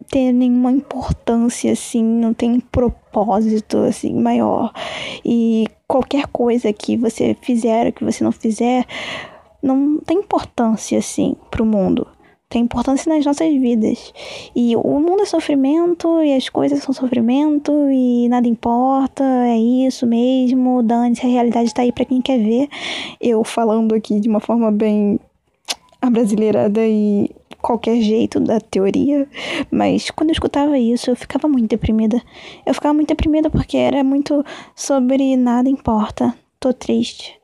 ter 0.09 0.33
nenhuma 0.33 0.71
importância 0.71 1.73
assim, 1.73 2.02
não 2.02 2.33
tem 2.33 2.52
um 2.52 2.61
propósito 2.61 3.78
assim 3.78 4.14
maior. 4.14 4.73
E 5.25 5.66
qualquer 5.87 6.26
coisa 6.28 6.73
que 6.73 6.97
você 6.97 7.37
fizer, 7.40 7.92
que 7.92 8.04
você 8.04 8.23
não 8.23 8.33
fizer, 8.33 8.87
não 9.62 9.99
tem 9.99 10.18
importância 10.18 10.99
assim 10.99 11.35
pro 11.50 11.66
mundo. 11.66 12.06
Tem 12.56 12.62
importância 12.62 13.14
nas 13.14 13.22
nossas 13.22 13.52
vidas. 13.52 14.14
E 14.56 14.75
o 14.76 14.98
mundo 14.98 15.20
é 15.20 15.26
sofrimento, 15.26 16.22
e 16.22 16.32
as 16.32 16.48
coisas 16.48 16.82
são 16.82 16.94
sofrimento, 16.94 17.70
e 17.90 18.26
nada 18.30 18.48
importa, 18.48 19.22
é 19.22 19.58
isso 19.58 20.06
mesmo, 20.06 20.82
dane-se, 20.82 21.20
a 21.26 21.28
realidade 21.28 21.75
tá 21.75 21.82
aí 21.82 21.92
para 21.92 22.06
quem 22.06 22.22
quer 22.22 22.38
ver. 22.38 22.66
Eu 23.20 23.44
falando 23.44 23.94
aqui 23.94 24.18
de 24.18 24.26
uma 24.26 24.40
forma 24.40 24.72
bem 24.72 25.20
abrasileirada 26.00 26.80
e 26.82 27.30
qualquer 27.60 28.00
jeito 28.00 28.40
da 28.40 28.58
teoria, 28.58 29.28
mas 29.70 30.08
quando 30.08 30.30
eu 30.30 30.32
escutava 30.32 30.78
isso, 30.78 31.10
eu 31.10 31.14
ficava 31.14 31.46
muito 31.46 31.68
deprimida. 31.68 32.22
Eu 32.64 32.72
ficava 32.72 32.94
muito 32.94 33.08
deprimida 33.08 33.50
porque 33.50 33.76
era 33.76 34.02
muito 34.02 34.42
sobre 34.75 35.36
nada 35.36 35.68
importa, 35.68 36.34
tô 36.58 36.72
triste 36.72 37.38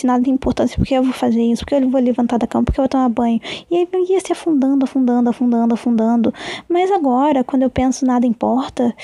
se 0.00 0.06
nada 0.06 0.24
tem 0.24 0.32
importância, 0.32 0.76
porque 0.76 0.94
eu 0.94 1.02
vou 1.02 1.12
fazer 1.12 1.42
isso, 1.42 1.62
porque 1.62 1.74
eu 1.74 1.90
vou 1.90 2.00
levantar 2.00 2.38
da 2.38 2.46
cama, 2.46 2.64
porque 2.64 2.80
eu 2.80 2.84
vou 2.84 2.88
tomar 2.88 3.08
banho. 3.08 3.40
E 3.70 3.76
aí 3.76 3.88
eu 3.92 4.04
ia 4.06 4.20
se 4.20 4.32
afundando, 4.32 4.84
afundando, 4.84 5.28
afundando, 5.28 5.74
afundando. 5.74 6.34
Mas 6.68 6.90
agora, 6.90 7.44
quando 7.44 7.62
eu 7.62 7.70
penso 7.70 8.06
nada 8.06 8.26
importa, 8.26 8.94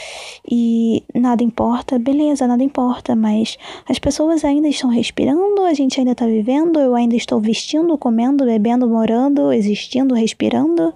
e 0.50 1.02
nada 1.14 1.42
importa, 1.42 1.98
beleza, 1.98 2.46
nada 2.46 2.62
importa, 2.62 3.14
mas 3.14 3.58
as 3.88 3.98
pessoas 3.98 4.44
ainda 4.44 4.68
estão 4.68 4.90
respirando, 4.90 5.62
a 5.62 5.74
gente 5.74 6.00
ainda 6.00 6.12
está 6.12 6.26
vivendo, 6.26 6.80
eu 6.80 6.94
ainda 6.94 7.14
estou 7.14 7.40
vestindo, 7.40 7.96
comendo, 7.98 8.44
bebendo, 8.44 8.88
morando, 8.88 9.52
existindo, 9.52 10.14
respirando. 10.14 10.94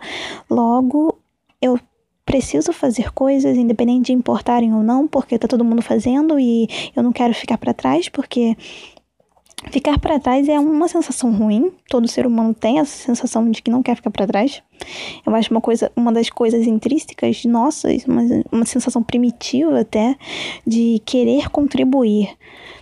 Logo, 0.49 1.19
eu 1.61 1.79
preciso 2.25 2.73
fazer 2.73 3.13
coisas 3.13 3.57
independente 3.57 4.07
de 4.07 4.13
importarem 4.13 4.73
ou 4.73 4.83
não, 4.83 5.07
porque 5.09 5.39
tá 5.39 5.49
todo 5.49 5.65
mundo 5.65 5.83
fazendo 5.83 6.39
e 6.39 6.69
eu 6.95 7.03
não 7.03 7.13
quero 7.13 7.35
ficar 7.35 7.59
para 7.59 7.75
trás 7.75 8.09
porque 8.09 8.57
Ficar 9.71 9.99
para 9.99 10.19
trás 10.19 10.49
é 10.49 10.59
uma 10.59 10.89
sensação 10.89 11.33
ruim. 11.33 11.71
Todo 11.89 12.09
ser 12.09 12.27
humano 12.27 12.55
tem 12.55 12.79
essa 12.79 12.97
sensação 12.97 13.49
de 13.51 13.61
que 13.61 13.71
não 13.71 13.83
quer 13.83 13.95
ficar 13.95 14.11
para 14.11 14.27
trás. 14.27 14.63
Eu 15.27 15.35
acho 15.35 15.51
uma 15.51 15.61
coisa, 15.61 15.93
uma 15.95 16.11
das 16.13 16.31
coisas 16.31 16.67
intrínsecas 16.67 17.45
nossas, 17.45 18.05
uma, 18.07 18.23
uma 18.51 18.65
sensação 18.65 19.03
primitiva 19.03 19.81
até 19.81 20.17
de 20.67 21.01
querer 21.05 21.51
contribuir. 21.51 22.31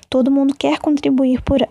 Todo 0.09 0.31
mundo 0.31 0.55
quer 0.57 0.79
contribuir 0.79 1.43
por, 1.43 1.69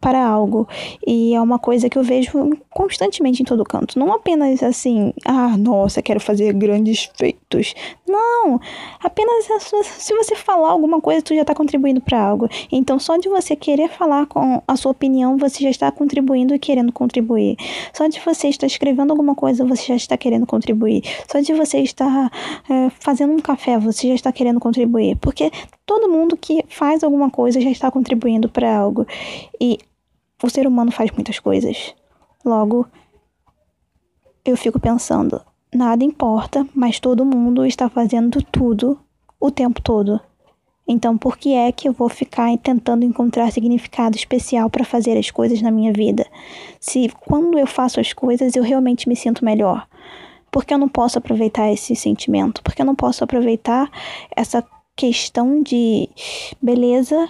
para 0.00 0.26
algo. 0.26 0.68
E 1.06 1.34
é 1.34 1.40
uma 1.40 1.58
coisa 1.58 1.88
que 1.88 1.98
eu 1.98 2.02
vejo 2.02 2.30
constantemente 2.70 3.42
em 3.42 3.44
todo 3.44 3.64
canto. 3.64 3.98
Não 3.98 4.12
apenas 4.12 4.62
assim, 4.62 5.12
ah, 5.24 5.56
nossa, 5.56 6.02
quero 6.02 6.20
fazer 6.20 6.52
grandes 6.52 7.10
feitos. 7.16 7.74
Não! 8.06 8.60
Apenas 9.02 9.48
se 9.82 10.14
você 10.14 10.34
falar 10.34 10.70
alguma 10.70 11.00
coisa, 11.00 11.22
tu 11.22 11.34
já 11.34 11.42
está 11.42 11.54
contribuindo 11.54 12.00
para 12.00 12.20
algo. 12.20 12.48
Então, 12.70 12.98
só 12.98 13.16
de 13.16 13.28
você 13.28 13.54
querer 13.54 13.88
falar 13.88 14.26
com 14.26 14.62
a 14.66 14.76
sua 14.76 14.92
opinião, 14.92 15.36
você 15.36 15.64
já 15.64 15.70
está 15.70 15.90
contribuindo 15.90 16.54
e 16.54 16.58
querendo 16.58 16.92
contribuir. 16.92 17.56
Só 17.92 18.06
de 18.06 18.20
você 18.20 18.48
estar 18.48 18.66
escrevendo 18.66 19.10
alguma 19.10 19.34
coisa, 19.34 19.64
você 19.64 19.86
já 19.86 19.96
está 19.96 20.16
querendo 20.16 20.46
contribuir. 20.46 21.02
Só 21.30 21.40
de 21.40 21.52
você 21.52 21.78
estar 21.78 22.30
é, 22.68 22.90
fazendo 23.00 23.32
um 23.32 23.40
café, 23.40 23.78
você 23.78 24.08
já 24.08 24.14
está 24.14 24.32
querendo 24.32 24.60
contribuir. 24.60 25.16
Porque 25.16 25.50
todo 25.88 26.08
mundo 26.08 26.36
que 26.36 26.62
faz 26.68 27.02
alguma 27.02 27.30
coisa 27.30 27.60
já 27.60 27.70
está 27.70 27.90
contribuindo 27.90 28.48
para 28.48 28.76
algo. 28.76 29.06
E 29.60 29.78
o 30.42 30.48
ser 30.48 30.66
humano 30.66 30.90
faz 30.92 31.10
muitas 31.10 31.38
coisas. 31.38 31.94
Logo, 32.44 32.86
eu 34.44 34.56
fico 34.56 34.78
pensando, 34.78 35.40
nada 35.74 36.04
importa, 36.04 36.66
mas 36.74 37.00
todo 37.00 37.24
mundo 37.24 37.66
está 37.66 37.88
fazendo 37.88 38.42
tudo 38.42 38.98
o 39.40 39.50
tempo 39.50 39.82
todo. 39.82 40.20
Então, 40.86 41.18
por 41.18 41.36
que 41.36 41.52
é 41.52 41.70
que 41.70 41.86
eu 41.86 41.92
vou 41.92 42.08
ficar 42.08 42.56
tentando 42.58 43.04
encontrar 43.04 43.52
significado 43.52 44.16
especial 44.16 44.70
para 44.70 44.84
fazer 44.84 45.18
as 45.18 45.30
coisas 45.30 45.60
na 45.60 45.70
minha 45.70 45.92
vida? 45.92 46.26
Se 46.80 47.10
quando 47.26 47.58
eu 47.58 47.66
faço 47.66 48.00
as 48.00 48.14
coisas 48.14 48.56
eu 48.56 48.62
realmente 48.62 49.06
me 49.06 49.14
sinto 49.14 49.44
melhor. 49.44 49.86
Por 50.50 50.64
que 50.64 50.72
eu 50.72 50.78
não 50.78 50.88
posso 50.88 51.18
aproveitar 51.18 51.70
esse 51.70 51.94
sentimento? 51.94 52.62
Por 52.62 52.74
que 52.74 52.80
eu 52.80 52.86
não 52.86 52.94
posso 52.94 53.22
aproveitar 53.22 53.90
essa 54.34 54.64
questão 54.96 55.62
de 55.62 56.08
beleza 56.60 57.28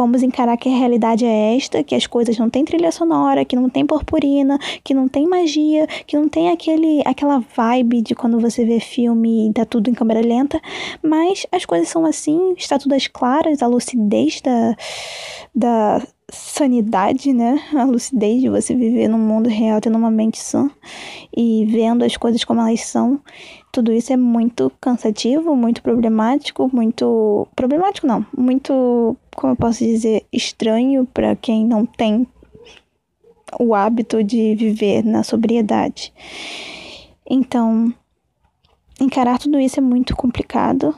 vamos 0.00 0.22
encarar 0.22 0.56
que 0.56 0.66
a 0.66 0.72
realidade 0.76 1.26
é 1.26 1.56
esta, 1.56 1.84
que 1.84 1.94
as 1.94 2.06
coisas 2.06 2.38
não 2.38 2.48
têm 2.48 2.64
trilha 2.64 2.90
sonora, 2.90 3.44
que 3.44 3.54
não 3.54 3.68
tem 3.68 3.84
purpurina, 3.84 4.58
que 4.82 4.94
não 4.94 5.06
tem 5.06 5.26
magia, 5.28 5.86
que 6.06 6.16
não 6.16 6.26
tem 6.26 6.48
aquele, 6.50 7.02
aquela 7.04 7.44
vibe 7.54 8.00
de 8.00 8.14
quando 8.14 8.40
você 8.40 8.64
vê 8.64 8.80
filme 8.80 9.50
e 9.50 9.52
tá 9.52 9.66
tudo 9.66 9.90
em 9.90 9.94
câmera 9.94 10.22
lenta, 10.22 10.58
mas 11.02 11.46
as 11.52 11.66
coisas 11.66 11.88
são 11.88 12.06
assim, 12.06 12.54
está 12.56 12.78
tudo 12.78 12.94
às 12.94 13.06
claras, 13.06 13.62
a 13.62 13.66
lucidez 13.66 14.40
da, 14.40 14.74
da 15.54 16.02
sanidade, 16.32 17.32
né? 17.32 17.60
A 17.76 17.84
lucidez 17.84 18.40
de 18.40 18.48
você 18.48 18.74
viver 18.74 19.08
num 19.08 19.18
mundo 19.18 19.48
real, 19.48 19.80
tendo 19.80 19.98
uma 19.98 20.10
mente 20.10 20.38
sã 20.38 20.70
e 21.36 21.66
vendo 21.66 22.04
as 22.04 22.16
coisas 22.16 22.42
como 22.42 22.60
elas 22.60 22.80
são. 22.80 23.20
Tudo 23.72 23.92
isso 23.92 24.12
é 24.12 24.16
muito 24.16 24.70
cansativo, 24.80 25.54
muito 25.54 25.82
problemático, 25.82 26.68
muito 26.72 27.46
problemático 27.54 28.06
não, 28.06 28.26
muito, 28.36 29.16
como 29.34 29.52
eu 29.52 29.56
posso 29.56 29.84
dizer, 29.84 30.26
estranho 30.32 31.06
para 31.06 31.36
quem 31.36 31.64
não 31.64 31.86
tem 31.86 32.26
o 33.58 33.74
hábito 33.74 34.24
de 34.24 34.54
viver 34.56 35.04
na 35.04 35.22
sobriedade. 35.22 36.12
Então, 37.28 37.94
encarar 39.00 39.38
tudo 39.38 39.60
isso 39.60 39.78
é 39.78 39.82
muito 39.82 40.16
complicado 40.16 40.94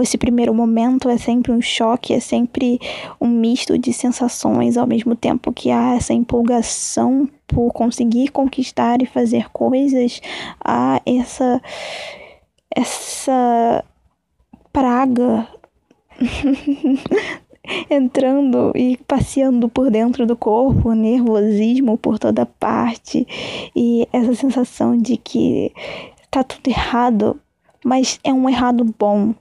esse 0.00 0.16
primeiro 0.16 0.54
momento 0.54 1.08
é 1.08 1.18
sempre 1.18 1.52
um 1.52 1.60
choque, 1.60 2.14
é 2.14 2.20
sempre 2.20 2.80
um 3.20 3.28
misto 3.28 3.76
de 3.76 3.92
sensações, 3.92 4.76
ao 4.76 4.86
mesmo 4.86 5.14
tempo 5.14 5.52
que 5.52 5.70
há 5.70 5.94
essa 5.94 6.14
empolgação 6.14 7.28
por 7.54 7.72
conseguir 7.72 8.30
conquistar 8.30 9.02
e 9.02 9.06
fazer 9.06 9.50
coisas, 9.50 10.20
há 10.64 11.00
essa 11.04 11.60
essa 12.74 13.84
praga 14.72 15.46
entrando 17.90 18.72
e 18.74 18.96
passeando 19.06 19.68
por 19.68 19.90
dentro 19.90 20.26
do 20.26 20.36
corpo, 20.36 20.92
nervosismo 20.92 21.98
por 21.98 22.18
toda 22.18 22.46
parte 22.46 23.26
e 23.76 24.08
essa 24.12 24.34
sensação 24.34 24.96
de 24.96 25.16
que 25.16 25.72
tá 26.30 26.42
tudo 26.42 26.66
errado, 26.68 27.38
mas 27.84 28.18
é 28.24 28.32
um 28.32 28.48
errado 28.48 28.84
bom 28.98 29.34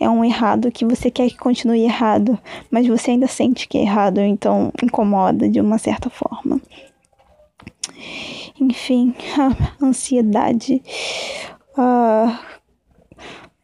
é 0.00 0.08
um 0.08 0.24
errado 0.24 0.72
que 0.72 0.86
você 0.86 1.10
quer 1.10 1.28
que 1.28 1.36
continue 1.36 1.82
errado, 1.82 2.38
mas 2.70 2.86
você 2.86 3.10
ainda 3.10 3.26
sente 3.26 3.68
que 3.68 3.76
é 3.76 3.82
errado, 3.82 4.18
então 4.18 4.72
incomoda 4.82 5.46
de 5.46 5.60
uma 5.60 5.76
certa 5.76 6.08
forma. 6.08 6.58
Enfim, 8.60 9.14
a 9.38 9.84
ansiedade, 9.84 10.82
a 11.76 12.40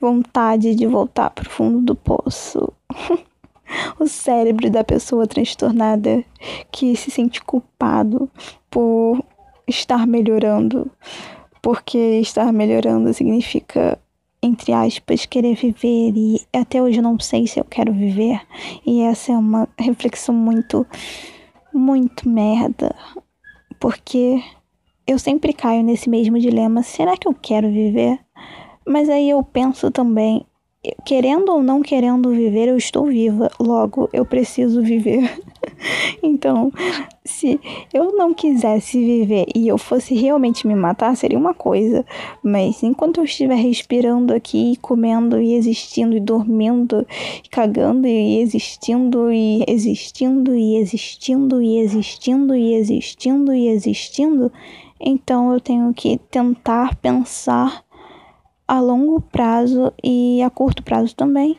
vontade 0.00 0.75
de 0.75 0.87
voltar 0.87 1.31
para 1.31 1.47
o 1.47 1.50
fundo 1.50 1.81
do 1.81 1.95
poço. 1.95 2.73
o 3.99 4.07
cérebro 4.07 4.71
da 4.71 4.85
pessoa 4.85 5.26
transtornada 5.26 6.25
que 6.71 6.95
se 6.97 7.11
sente 7.11 7.43
culpado 7.43 8.31
por 8.71 9.23
estar 9.66 10.07
melhorando, 10.07 10.90
porque 11.61 11.99
estar 12.21 12.52
melhorando 12.52 13.12
significa 13.12 13.99
entre 14.43 14.73
aspas, 14.73 15.26
querer 15.26 15.57
viver 15.57 16.12
e 16.14 16.40
até 16.52 16.81
hoje 16.81 17.00
não 17.00 17.19
sei 17.19 17.47
se 17.47 17.59
eu 17.59 17.64
quero 17.64 17.93
viver. 17.93 18.40
E 18.87 19.00
essa 19.00 19.33
é 19.33 19.37
uma 19.37 19.69
reflexão 19.78 20.35
muito, 20.35 20.87
muito 21.73 22.29
merda. 22.29 22.94
Porque 23.78 24.42
eu 25.06 25.18
sempre 25.18 25.52
caio 25.52 25.82
nesse 25.82 26.08
mesmo 26.08 26.38
dilema: 26.38 26.82
será 26.82 27.16
que 27.16 27.28
eu 27.28 27.34
quero 27.34 27.70
viver? 27.70 28.18
Mas 28.86 29.08
aí 29.08 29.30
eu 29.30 29.42
penso 29.42 29.90
também, 29.90 30.46
querendo 31.05 31.51
ou 31.53 31.62
não 31.62 31.83
querendo 31.83 32.31
viver, 32.31 32.68
eu 32.68 32.77
estou 32.77 33.07
viva, 33.07 33.51
logo 33.59 34.09
eu 34.12 34.25
preciso 34.25 34.83
viver. 34.83 35.31
então, 36.22 36.72
se 37.25 37.61
eu 37.92 38.16
não 38.16 38.33
quisesse 38.33 38.99
viver 38.99 39.46
e 39.55 39.68
eu 39.68 39.79
fosse 39.79 40.14
realmente 40.14 40.66
me 40.66 40.75
matar, 40.75 41.16
seria 41.16 41.38
uma 41.38 41.55
coisa, 41.55 42.05
mas 42.42 42.83
enquanto 42.83 43.18
eu 43.18 43.25
estiver 43.25 43.57
respirando 43.57 44.33
aqui, 44.35 44.77
comendo 44.81 45.40
e 45.40 45.55
existindo 45.55 46.16
e 46.16 46.20
dormindo, 46.20 47.07
e 47.44 47.49
cagando 47.49 48.07
e 48.07 48.40
existindo 48.40 49.33
e 49.33 49.64
existindo 49.66 50.55
e 50.55 50.77
existindo 50.77 51.62
e 51.62 51.79
existindo 51.79 52.55
e 52.55 52.75
existindo 52.75 53.53
e 53.53 53.68
existindo, 53.68 54.53
então 55.01 55.53
eu 55.53 55.61
tenho 55.61 55.92
que 55.92 56.18
tentar 56.31 56.96
pensar 56.96 57.85
a 58.66 58.81
longo 58.81 59.20
prazo 59.20 59.92
e 60.02 60.42
a 60.42 60.50
curto 60.50 60.83
prazo 60.83 61.14
também, 61.14 61.59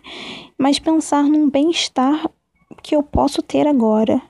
mas 0.57 0.79
pensar 0.79 1.23
num 1.23 1.49
bem-estar 1.49 2.29
que 2.83 2.95
eu 2.95 3.01
posso 3.01 3.41
ter 3.41 3.65
agora 3.65 4.21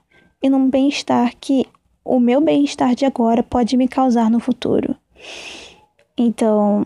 e 0.42 0.50
num 0.50 0.70
bem-estar 0.70 1.34
que 1.40 1.66
o 2.04 2.20
meu 2.20 2.40
bem-estar 2.40 2.96
de 2.96 3.06
agora 3.06 3.44
pode 3.44 3.76
me 3.76 3.88
causar 3.88 4.30
no 4.30 4.40
futuro. 4.40 4.96
Então, 6.18 6.86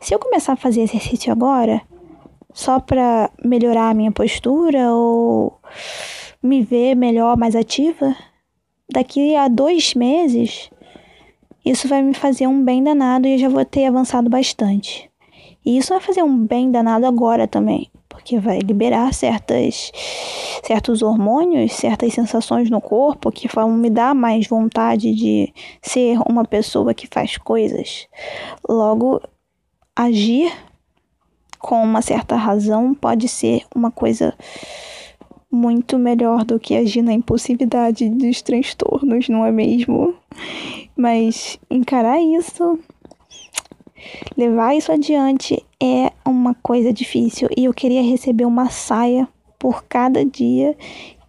se 0.00 0.14
eu 0.14 0.18
começar 0.18 0.52
a 0.52 0.56
fazer 0.56 0.82
exercício 0.82 1.32
agora, 1.32 1.82
só 2.52 2.78
para 2.78 3.30
melhorar 3.44 3.90
a 3.90 3.94
minha 3.94 4.12
postura 4.12 4.92
ou 4.92 5.58
me 6.42 6.62
ver 6.62 6.94
melhor, 6.94 7.36
mais 7.36 7.56
ativa, 7.56 8.14
daqui 8.90 9.34
a 9.34 9.48
dois 9.48 9.94
meses, 9.94 10.70
isso 11.64 11.88
vai 11.88 12.02
me 12.02 12.14
fazer 12.14 12.46
um 12.46 12.64
bem 12.64 12.82
danado 12.82 13.26
e 13.26 13.34
eu 13.34 13.38
já 13.38 13.48
vou 13.48 13.64
ter 13.64 13.86
avançado 13.86 14.28
bastante. 14.28 15.11
E 15.64 15.78
isso 15.78 15.90
vai 15.90 16.00
fazer 16.00 16.22
um 16.22 16.46
bem 16.46 16.70
danado 16.70 17.06
agora 17.06 17.46
também, 17.46 17.88
porque 18.08 18.38
vai 18.38 18.58
liberar 18.58 19.14
certas, 19.14 19.92
certos 20.64 21.02
hormônios, 21.02 21.72
certas 21.72 22.12
sensações 22.12 22.68
no 22.68 22.80
corpo 22.80 23.30
que 23.30 23.48
vão 23.48 23.70
me 23.72 23.88
dar 23.88 24.14
mais 24.14 24.46
vontade 24.46 25.14
de 25.14 25.52
ser 25.80 26.18
uma 26.28 26.44
pessoa 26.44 26.92
que 26.92 27.06
faz 27.06 27.36
coisas. 27.36 28.08
Logo, 28.68 29.20
agir 29.94 30.52
com 31.58 31.82
uma 31.82 32.02
certa 32.02 32.34
razão 32.34 32.92
pode 32.92 33.28
ser 33.28 33.62
uma 33.74 33.90
coisa 33.90 34.34
muito 35.50 35.98
melhor 35.98 36.44
do 36.44 36.58
que 36.58 36.74
agir 36.74 37.02
na 37.02 37.12
impulsividade 37.12 38.08
dos 38.08 38.42
transtornos, 38.42 39.28
não 39.28 39.44
é 39.44 39.52
mesmo? 39.52 40.14
Mas 40.96 41.58
encarar 41.70 42.20
isso 42.20 42.78
Levar 44.36 44.74
isso 44.74 44.92
adiante 44.92 45.64
é 45.82 46.12
uma 46.24 46.54
coisa 46.54 46.92
difícil 46.92 47.48
e 47.56 47.64
eu 47.64 47.74
queria 47.74 48.02
receber 48.02 48.44
uma 48.44 48.70
saia 48.70 49.28
por 49.58 49.84
cada 49.84 50.24
dia 50.24 50.76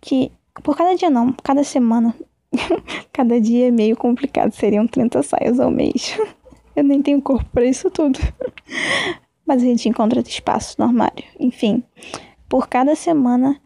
que. 0.02 0.32
Por 0.64 0.78
cada 0.78 0.96
dia 0.96 1.10
não, 1.10 1.34
cada 1.44 1.64
semana. 1.64 2.16
cada 3.12 3.42
dia 3.42 3.68
é 3.68 3.72
meio 3.72 3.98
complicado, 3.98 4.52
seriam 4.52 4.88
30 4.88 5.24
saias 5.24 5.60
ao 5.60 5.72
mês. 5.72 6.18
eu 6.76 6.84
nem 6.84 7.02
tenho 7.02 7.22
corpo 7.22 7.50
para 7.52 7.66
isso 7.66 7.90
tudo. 7.90 8.20
Mas 9.46 9.62
a 9.62 9.66
gente 9.66 9.90
encontra 9.90 10.22
espaço 10.22 10.76
no 10.80 10.86
armário. 10.86 11.24
Enfim, 11.40 11.84
por 12.48 12.68
cada 12.68 12.96
semana 12.96 13.60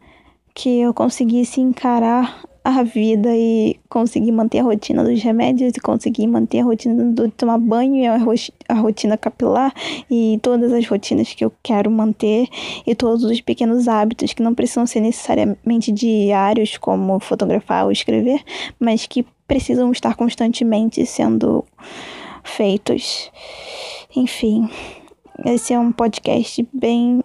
que 0.54 0.80
eu 0.80 0.92
conseguisse 0.92 1.60
encarar 1.60 2.42
a 2.68 2.82
vida 2.82 3.30
e 3.34 3.80
conseguir 3.88 4.30
manter 4.30 4.58
a 4.58 4.62
rotina 4.62 5.02
dos 5.02 5.22
remédios 5.22 5.72
e 5.74 5.80
conseguir 5.80 6.26
manter 6.26 6.60
a 6.60 6.64
rotina 6.64 7.12
de 7.12 7.28
tomar 7.30 7.56
banho 7.56 7.96
e 7.96 8.06
a 8.06 8.74
rotina 8.74 9.16
capilar 9.16 9.72
e 10.10 10.38
todas 10.42 10.70
as 10.74 10.86
rotinas 10.86 11.32
que 11.32 11.42
eu 11.42 11.50
quero 11.62 11.90
manter 11.90 12.46
e 12.86 12.94
todos 12.94 13.24
os 13.24 13.40
pequenos 13.40 13.88
hábitos 13.88 14.34
que 14.34 14.42
não 14.42 14.54
precisam 14.54 14.86
ser 14.86 15.00
necessariamente 15.00 15.90
diários, 15.90 16.76
como 16.76 17.18
fotografar 17.20 17.86
ou 17.86 17.90
escrever, 17.90 18.42
mas 18.78 19.06
que 19.06 19.24
precisam 19.46 19.90
estar 19.90 20.14
constantemente 20.14 21.06
sendo 21.06 21.64
feitos. 22.44 23.32
Enfim, 24.14 24.68
esse 25.46 25.72
é 25.72 25.78
um 25.78 25.90
podcast 25.90 26.68
bem 26.70 27.22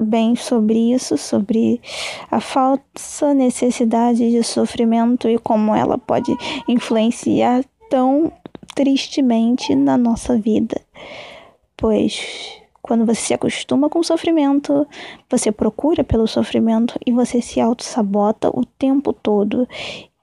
bem 0.00 0.34
sobre 0.34 0.92
isso, 0.92 1.16
sobre 1.16 1.80
a 2.30 2.40
falsa 2.40 3.34
necessidade 3.34 4.30
de 4.30 4.42
sofrimento 4.42 5.28
e 5.28 5.38
como 5.38 5.74
ela 5.74 5.98
pode 5.98 6.34
influenciar 6.66 7.64
tão 7.88 8.32
tristemente 8.74 9.74
na 9.74 9.98
nossa 9.98 10.36
vida. 10.38 10.80
Pois 11.76 12.60
quando 12.82 13.04
você 13.04 13.20
se 13.20 13.34
acostuma 13.34 13.88
com 13.88 13.98
o 14.00 14.04
sofrimento, 14.04 14.86
você 15.28 15.52
procura 15.52 16.02
pelo 16.02 16.26
sofrimento 16.26 16.98
e 17.06 17.12
você 17.12 17.40
se 17.40 17.60
auto-sabota 17.60 18.48
o 18.48 18.64
tempo 18.64 19.12
todo. 19.12 19.68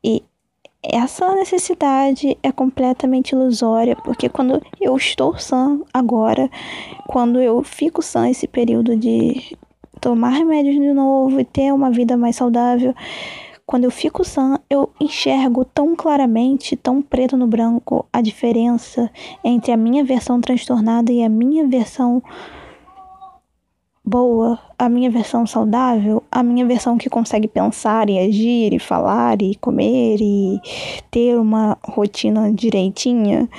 E 0.03 0.23
essa 0.83 1.33
necessidade 1.35 2.37
é 2.41 2.51
completamente 2.51 3.31
ilusória, 3.31 3.95
porque 3.95 4.27
quando 4.27 4.61
eu 4.81 4.95
estou 4.95 5.37
sã 5.37 5.79
agora, 5.93 6.49
quando 7.07 7.39
eu 7.39 7.63
fico 7.63 8.01
sã 8.01 8.29
esse 8.29 8.47
período 8.47 8.95
de 8.95 9.57
tomar 9.97 10.29
remédios 10.29 10.75
de 10.75 10.93
novo 10.93 11.39
e 11.39 11.45
ter 11.45 11.73
uma 11.73 11.91
vida 11.91 12.15
mais 12.15 12.35
saudável. 12.35 12.93
Quando 13.65 13.83
eu 13.83 13.91
fico 13.91 14.23
sã, 14.23 14.57
eu 14.69 14.89
enxergo 14.97 15.65
tão 15.65 15.93
claramente, 15.93 16.77
tão 16.77 17.01
preto 17.01 17.35
no 17.35 17.47
branco, 17.47 18.05
a 18.13 18.21
diferença 18.21 19.11
entre 19.43 19.73
a 19.73 19.77
minha 19.77 20.05
versão 20.05 20.39
transtornada 20.39 21.11
e 21.11 21.21
a 21.21 21.27
minha 21.27 21.67
versão 21.67 22.23
boa, 24.07 24.57
a 24.79 24.87
minha 24.87 25.11
versão 25.11 25.45
saudável, 25.45 26.23
a 26.31 26.41
minha 26.41 26.65
versão 26.65 26.97
que 26.97 27.09
consegue 27.09 27.45
pensar 27.45 28.09
e 28.09 28.17
agir 28.17 28.73
e 28.73 28.79
falar 28.79 29.41
e 29.41 29.53
comer 29.55 30.17
e 30.21 30.61
ter 31.11 31.37
uma 31.37 31.77
rotina 31.83 32.49
direitinha. 32.53 33.49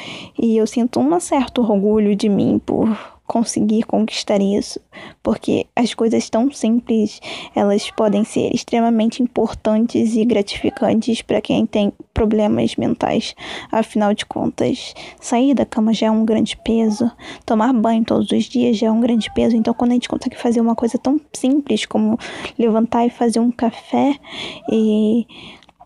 E 0.40 0.56
eu 0.56 0.66
sinto 0.66 1.00
um 1.00 1.20
certo 1.20 1.60
orgulho 1.60 2.16
de 2.16 2.30
mim 2.30 2.58
por 2.64 3.17
conseguir 3.28 3.82
conquistar 3.82 4.40
isso, 4.40 4.80
porque 5.22 5.66
as 5.76 5.92
coisas 5.92 6.28
tão 6.30 6.50
simples, 6.50 7.20
elas 7.54 7.90
podem 7.90 8.24
ser 8.24 8.52
extremamente 8.54 9.22
importantes 9.22 10.16
e 10.16 10.24
gratificantes 10.24 11.20
para 11.20 11.40
quem 11.42 11.66
tem 11.66 11.92
problemas 12.14 12.74
mentais. 12.76 13.36
Afinal 13.70 14.14
de 14.14 14.24
contas, 14.24 14.94
sair 15.20 15.54
da 15.54 15.66
cama 15.66 15.92
já 15.92 16.06
é 16.06 16.10
um 16.10 16.24
grande 16.24 16.56
peso, 16.64 17.12
tomar 17.44 17.72
banho 17.74 18.02
todos 18.02 18.32
os 18.32 18.44
dias 18.44 18.78
já 18.78 18.86
é 18.86 18.90
um 18.90 19.00
grande 19.00 19.30
peso. 19.34 19.54
Então, 19.54 19.74
quando 19.74 19.90
a 19.90 19.94
gente 19.94 20.08
consegue 20.08 20.36
fazer 20.36 20.60
uma 20.60 20.74
coisa 20.74 20.96
tão 20.98 21.20
simples 21.32 21.84
como 21.84 22.18
levantar 22.58 23.06
e 23.06 23.10
fazer 23.10 23.40
um 23.40 23.50
café 23.50 24.16
e 24.72 25.26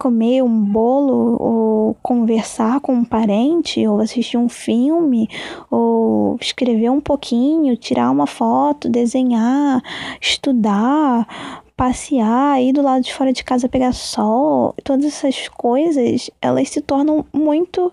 comer 0.03 0.43
um 0.43 0.65
bolo, 0.65 1.37
ou 1.41 1.97
conversar 2.03 2.81
com 2.81 2.93
um 2.93 3.05
parente, 3.05 3.87
ou 3.87 4.01
assistir 4.01 4.37
um 4.37 4.49
filme, 4.49 5.29
ou 5.71 6.37
escrever 6.41 6.91
um 6.91 7.01
pouquinho, 7.01 7.77
tirar 7.77 8.11
uma 8.11 8.27
foto, 8.27 8.89
desenhar, 8.89 9.81
estudar, 10.21 11.63
passear, 11.77 12.61
ir 12.61 12.73
do 12.73 12.83
lado 12.83 13.05
de 13.05 13.15
fora 13.15 13.33
de 13.33 13.45
casa 13.45 13.69
pegar 13.69 13.93
sol, 13.93 14.75
todas 14.83 15.05
essas 15.05 15.47
coisas, 15.47 16.29
elas 16.41 16.69
se 16.69 16.81
tornam 16.81 17.25
muito 17.33 17.93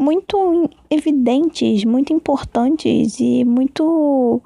muito 0.00 0.70
evidentes, 0.88 1.84
muito 1.84 2.12
importantes 2.12 3.18
e 3.20 3.44
muito 3.44 4.40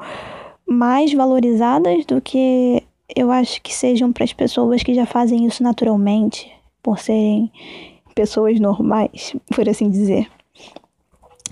mais 0.66 1.12
valorizadas 1.12 2.06
do 2.06 2.20
que 2.20 2.82
eu 3.14 3.30
acho 3.30 3.60
que 3.62 3.72
sejam 3.72 4.10
para 4.10 4.24
as 4.24 4.32
pessoas 4.32 4.82
que 4.82 4.94
já 4.94 5.04
fazem 5.04 5.44
isso 5.44 5.62
naturalmente 5.62 6.50
por 6.82 6.98
serem 6.98 7.50
pessoas 8.14 8.58
normais, 8.60 9.34
por 9.54 9.68
assim 9.68 9.90
dizer. 9.90 10.28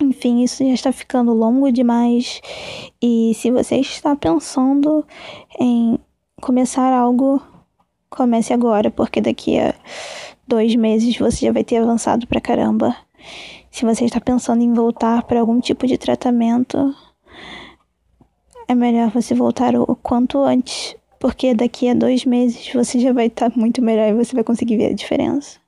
Enfim, 0.01 0.43
isso 0.43 0.63
já 0.65 0.73
está 0.73 0.91
ficando 0.91 1.33
longo 1.33 1.71
demais. 1.71 2.41
E 3.01 3.33
se 3.35 3.51
você 3.51 3.77
está 3.77 4.15
pensando 4.15 5.05
em 5.59 5.99
começar 6.41 6.91
algo, 6.91 7.41
comece 8.09 8.51
agora, 8.51 8.89
porque 8.89 9.21
daqui 9.21 9.59
a 9.59 9.75
dois 10.47 10.75
meses 10.75 11.17
você 11.17 11.45
já 11.45 11.51
vai 11.51 11.63
ter 11.63 11.77
avançado 11.77 12.25
pra 12.25 12.41
caramba. 12.41 12.95
Se 13.69 13.85
você 13.85 14.05
está 14.05 14.19
pensando 14.19 14.61
em 14.61 14.73
voltar 14.73 15.23
para 15.23 15.39
algum 15.39 15.59
tipo 15.59 15.85
de 15.85 15.97
tratamento, 15.97 16.93
é 18.67 18.73
melhor 18.73 19.11
você 19.11 19.35
voltar 19.35 19.75
o 19.75 19.95
quanto 19.95 20.39
antes, 20.39 20.95
porque 21.21 21.53
daqui 21.53 21.87
a 21.87 21.93
dois 21.93 22.25
meses 22.25 22.73
você 22.73 22.99
já 22.99 23.13
vai 23.13 23.27
estar 23.27 23.55
muito 23.55 23.79
melhor 23.79 24.09
e 24.09 24.25
você 24.25 24.33
vai 24.33 24.43
conseguir 24.43 24.77
ver 24.77 24.87
a 24.87 24.95
diferença. 24.95 25.59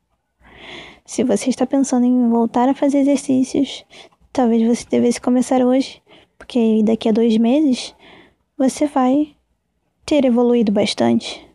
Se 1.06 1.24
você 1.24 1.52
está 1.52 1.64
pensando 1.64 2.08
em 2.08 2.28
voltar 2.28 2.68
a 2.68 2.74
fazer 2.74 3.02
exercícios, 3.02 3.86
talvez 4.34 4.64
você 4.68 4.84
devesse 4.90 5.22
começar 5.22 5.62
hoje, 5.62 6.02
porque 6.40 6.82
daqui 6.84 7.08
a 7.08 7.12
dois 7.12 7.38
meses 7.38 7.96
você 8.58 8.88
vai 8.88 9.36
ter 10.04 10.26
evoluído 10.26 10.72
bastante. 10.72 11.48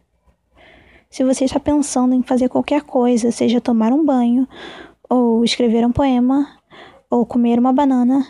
Se 1.10 1.24
você 1.24 1.44
está 1.44 1.58
pensando 1.58 2.14
em 2.14 2.22
fazer 2.22 2.48
qualquer 2.48 2.82
coisa, 2.82 3.32
seja 3.32 3.60
tomar 3.60 3.92
um 3.92 4.06
banho, 4.06 4.46
ou 5.10 5.42
escrever 5.42 5.84
um 5.84 5.90
poema, 5.90 6.46
ou 7.10 7.26
comer 7.26 7.58
uma 7.58 7.72
banana, 7.72 8.24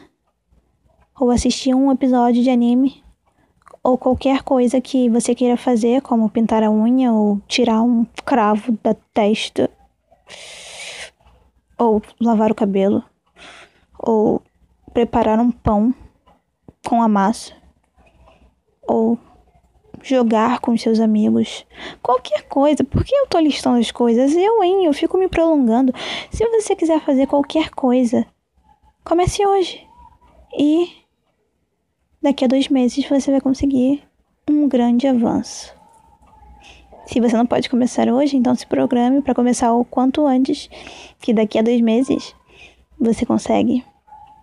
ou 1.20 1.30
assistir 1.30 1.74
um 1.74 1.92
episódio 1.92 2.42
de 2.42 2.48
anime, 2.48 3.02
ou 3.82 3.96
qualquer 3.96 4.42
coisa 4.42 4.80
que 4.80 5.08
você 5.08 5.34
queira 5.34 5.56
fazer, 5.56 6.02
como 6.02 6.30
pintar 6.30 6.62
a 6.62 6.70
unha 6.70 7.12
ou 7.12 7.40
tirar 7.46 7.82
um 7.82 8.04
cravo 8.24 8.76
da 8.82 8.94
testa, 9.14 9.70
ou 11.78 12.02
lavar 12.20 12.50
o 12.50 12.54
cabelo, 12.54 13.02
ou 13.98 14.42
preparar 14.92 15.38
um 15.38 15.50
pão 15.50 15.94
com 16.86 17.02
a 17.02 17.08
massa, 17.08 17.52
ou 18.86 19.18
jogar 20.02 20.60
com 20.60 20.76
seus 20.76 21.00
amigos, 21.00 21.66
qualquer 22.02 22.42
coisa. 22.48 22.84
Por 22.84 23.04
que 23.04 23.14
eu 23.14 23.26
tô 23.26 23.38
listando 23.38 23.78
as 23.78 23.90
coisas? 23.90 24.34
Eu, 24.34 24.62
hein? 24.62 24.84
Eu 24.84 24.92
fico 24.92 25.18
me 25.18 25.28
prolongando. 25.28 25.92
Se 26.30 26.46
você 26.48 26.74
quiser 26.74 27.00
fazer 27.00 27.26
qualquer 27.26 27.70
coisa, 27.70 28.26
comece 29.04 29.44
hoje. 29.46 29.86
E 30.56 30.90
daqui 32.22 32.44
a 32.44 32.48
dois 32.48 32.68
meses 32.68 33.08
você 33.08 33.30
vai 33.30 33.40
conseguir 33.40 34.02
um 34.48 34.68
grande 34.68 35.06
avanço. 35.06 35.74
Se 37.06 37.20
você 37.20 37.36
não 37.36 37.46
pode 37.46 37.70
começar 37.70 38.08
hoje, 38.08 38.36
então 38.36 38.54
se 38.54 38.66
programe 38.66 39.22
para 39.22 39.34
começar 39.34 39.72
o 39.72 39.84
quanto 39.84 40.26
antes, 40.26 40.68
que 41.20 41.32
daqui 41.32 41.58
a 41.58 41.62
dois 41.62 41.80
meses 41.80 42.34
você 43.00 43.24
consegue 43.24 43.82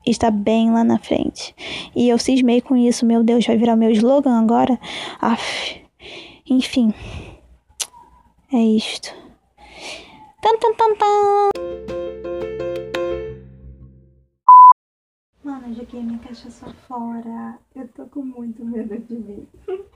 estar 0.06 0.32
bem 0.32 0.72
lá 0.72 0.84
na 0.84 0.98
frente. 0.98 1.56
E 1.96 2.10
eu 2.10 2.18
cismei 2.18 2.62
com 2.62 2.76
isso, 2.76 3.06
meu 3.06 3.24
Deus, 3.24 3.46
vai 3.46 3.58
virar 3.58 3.76
meu 3.76 3.92
slogan 3.92 4.40
agora? 4.40 4.80
Aff. 5.22 5.82
Enfim, 6.50 6.94
é 8.54 8.58
isto. 8.58 9.14
Tan, 10.42 10.58
tan, 10.60 10.74
tan, 10.74 10.96
tan. 10.96 11.50
Mano, 15.46 15.68
eu 15.68 15.74
joguei 15.76 16.04
minha 16.04 16.20
cachaça 16.20 16.74
fora. 16.88 17.58
Eu 17.74 17.88
tô 17.90 18.06
com 18.08 18.22
muito 18.22 18.66
medo 18.66 18.98
de 19.00 19.14
mim. 19.16 19.48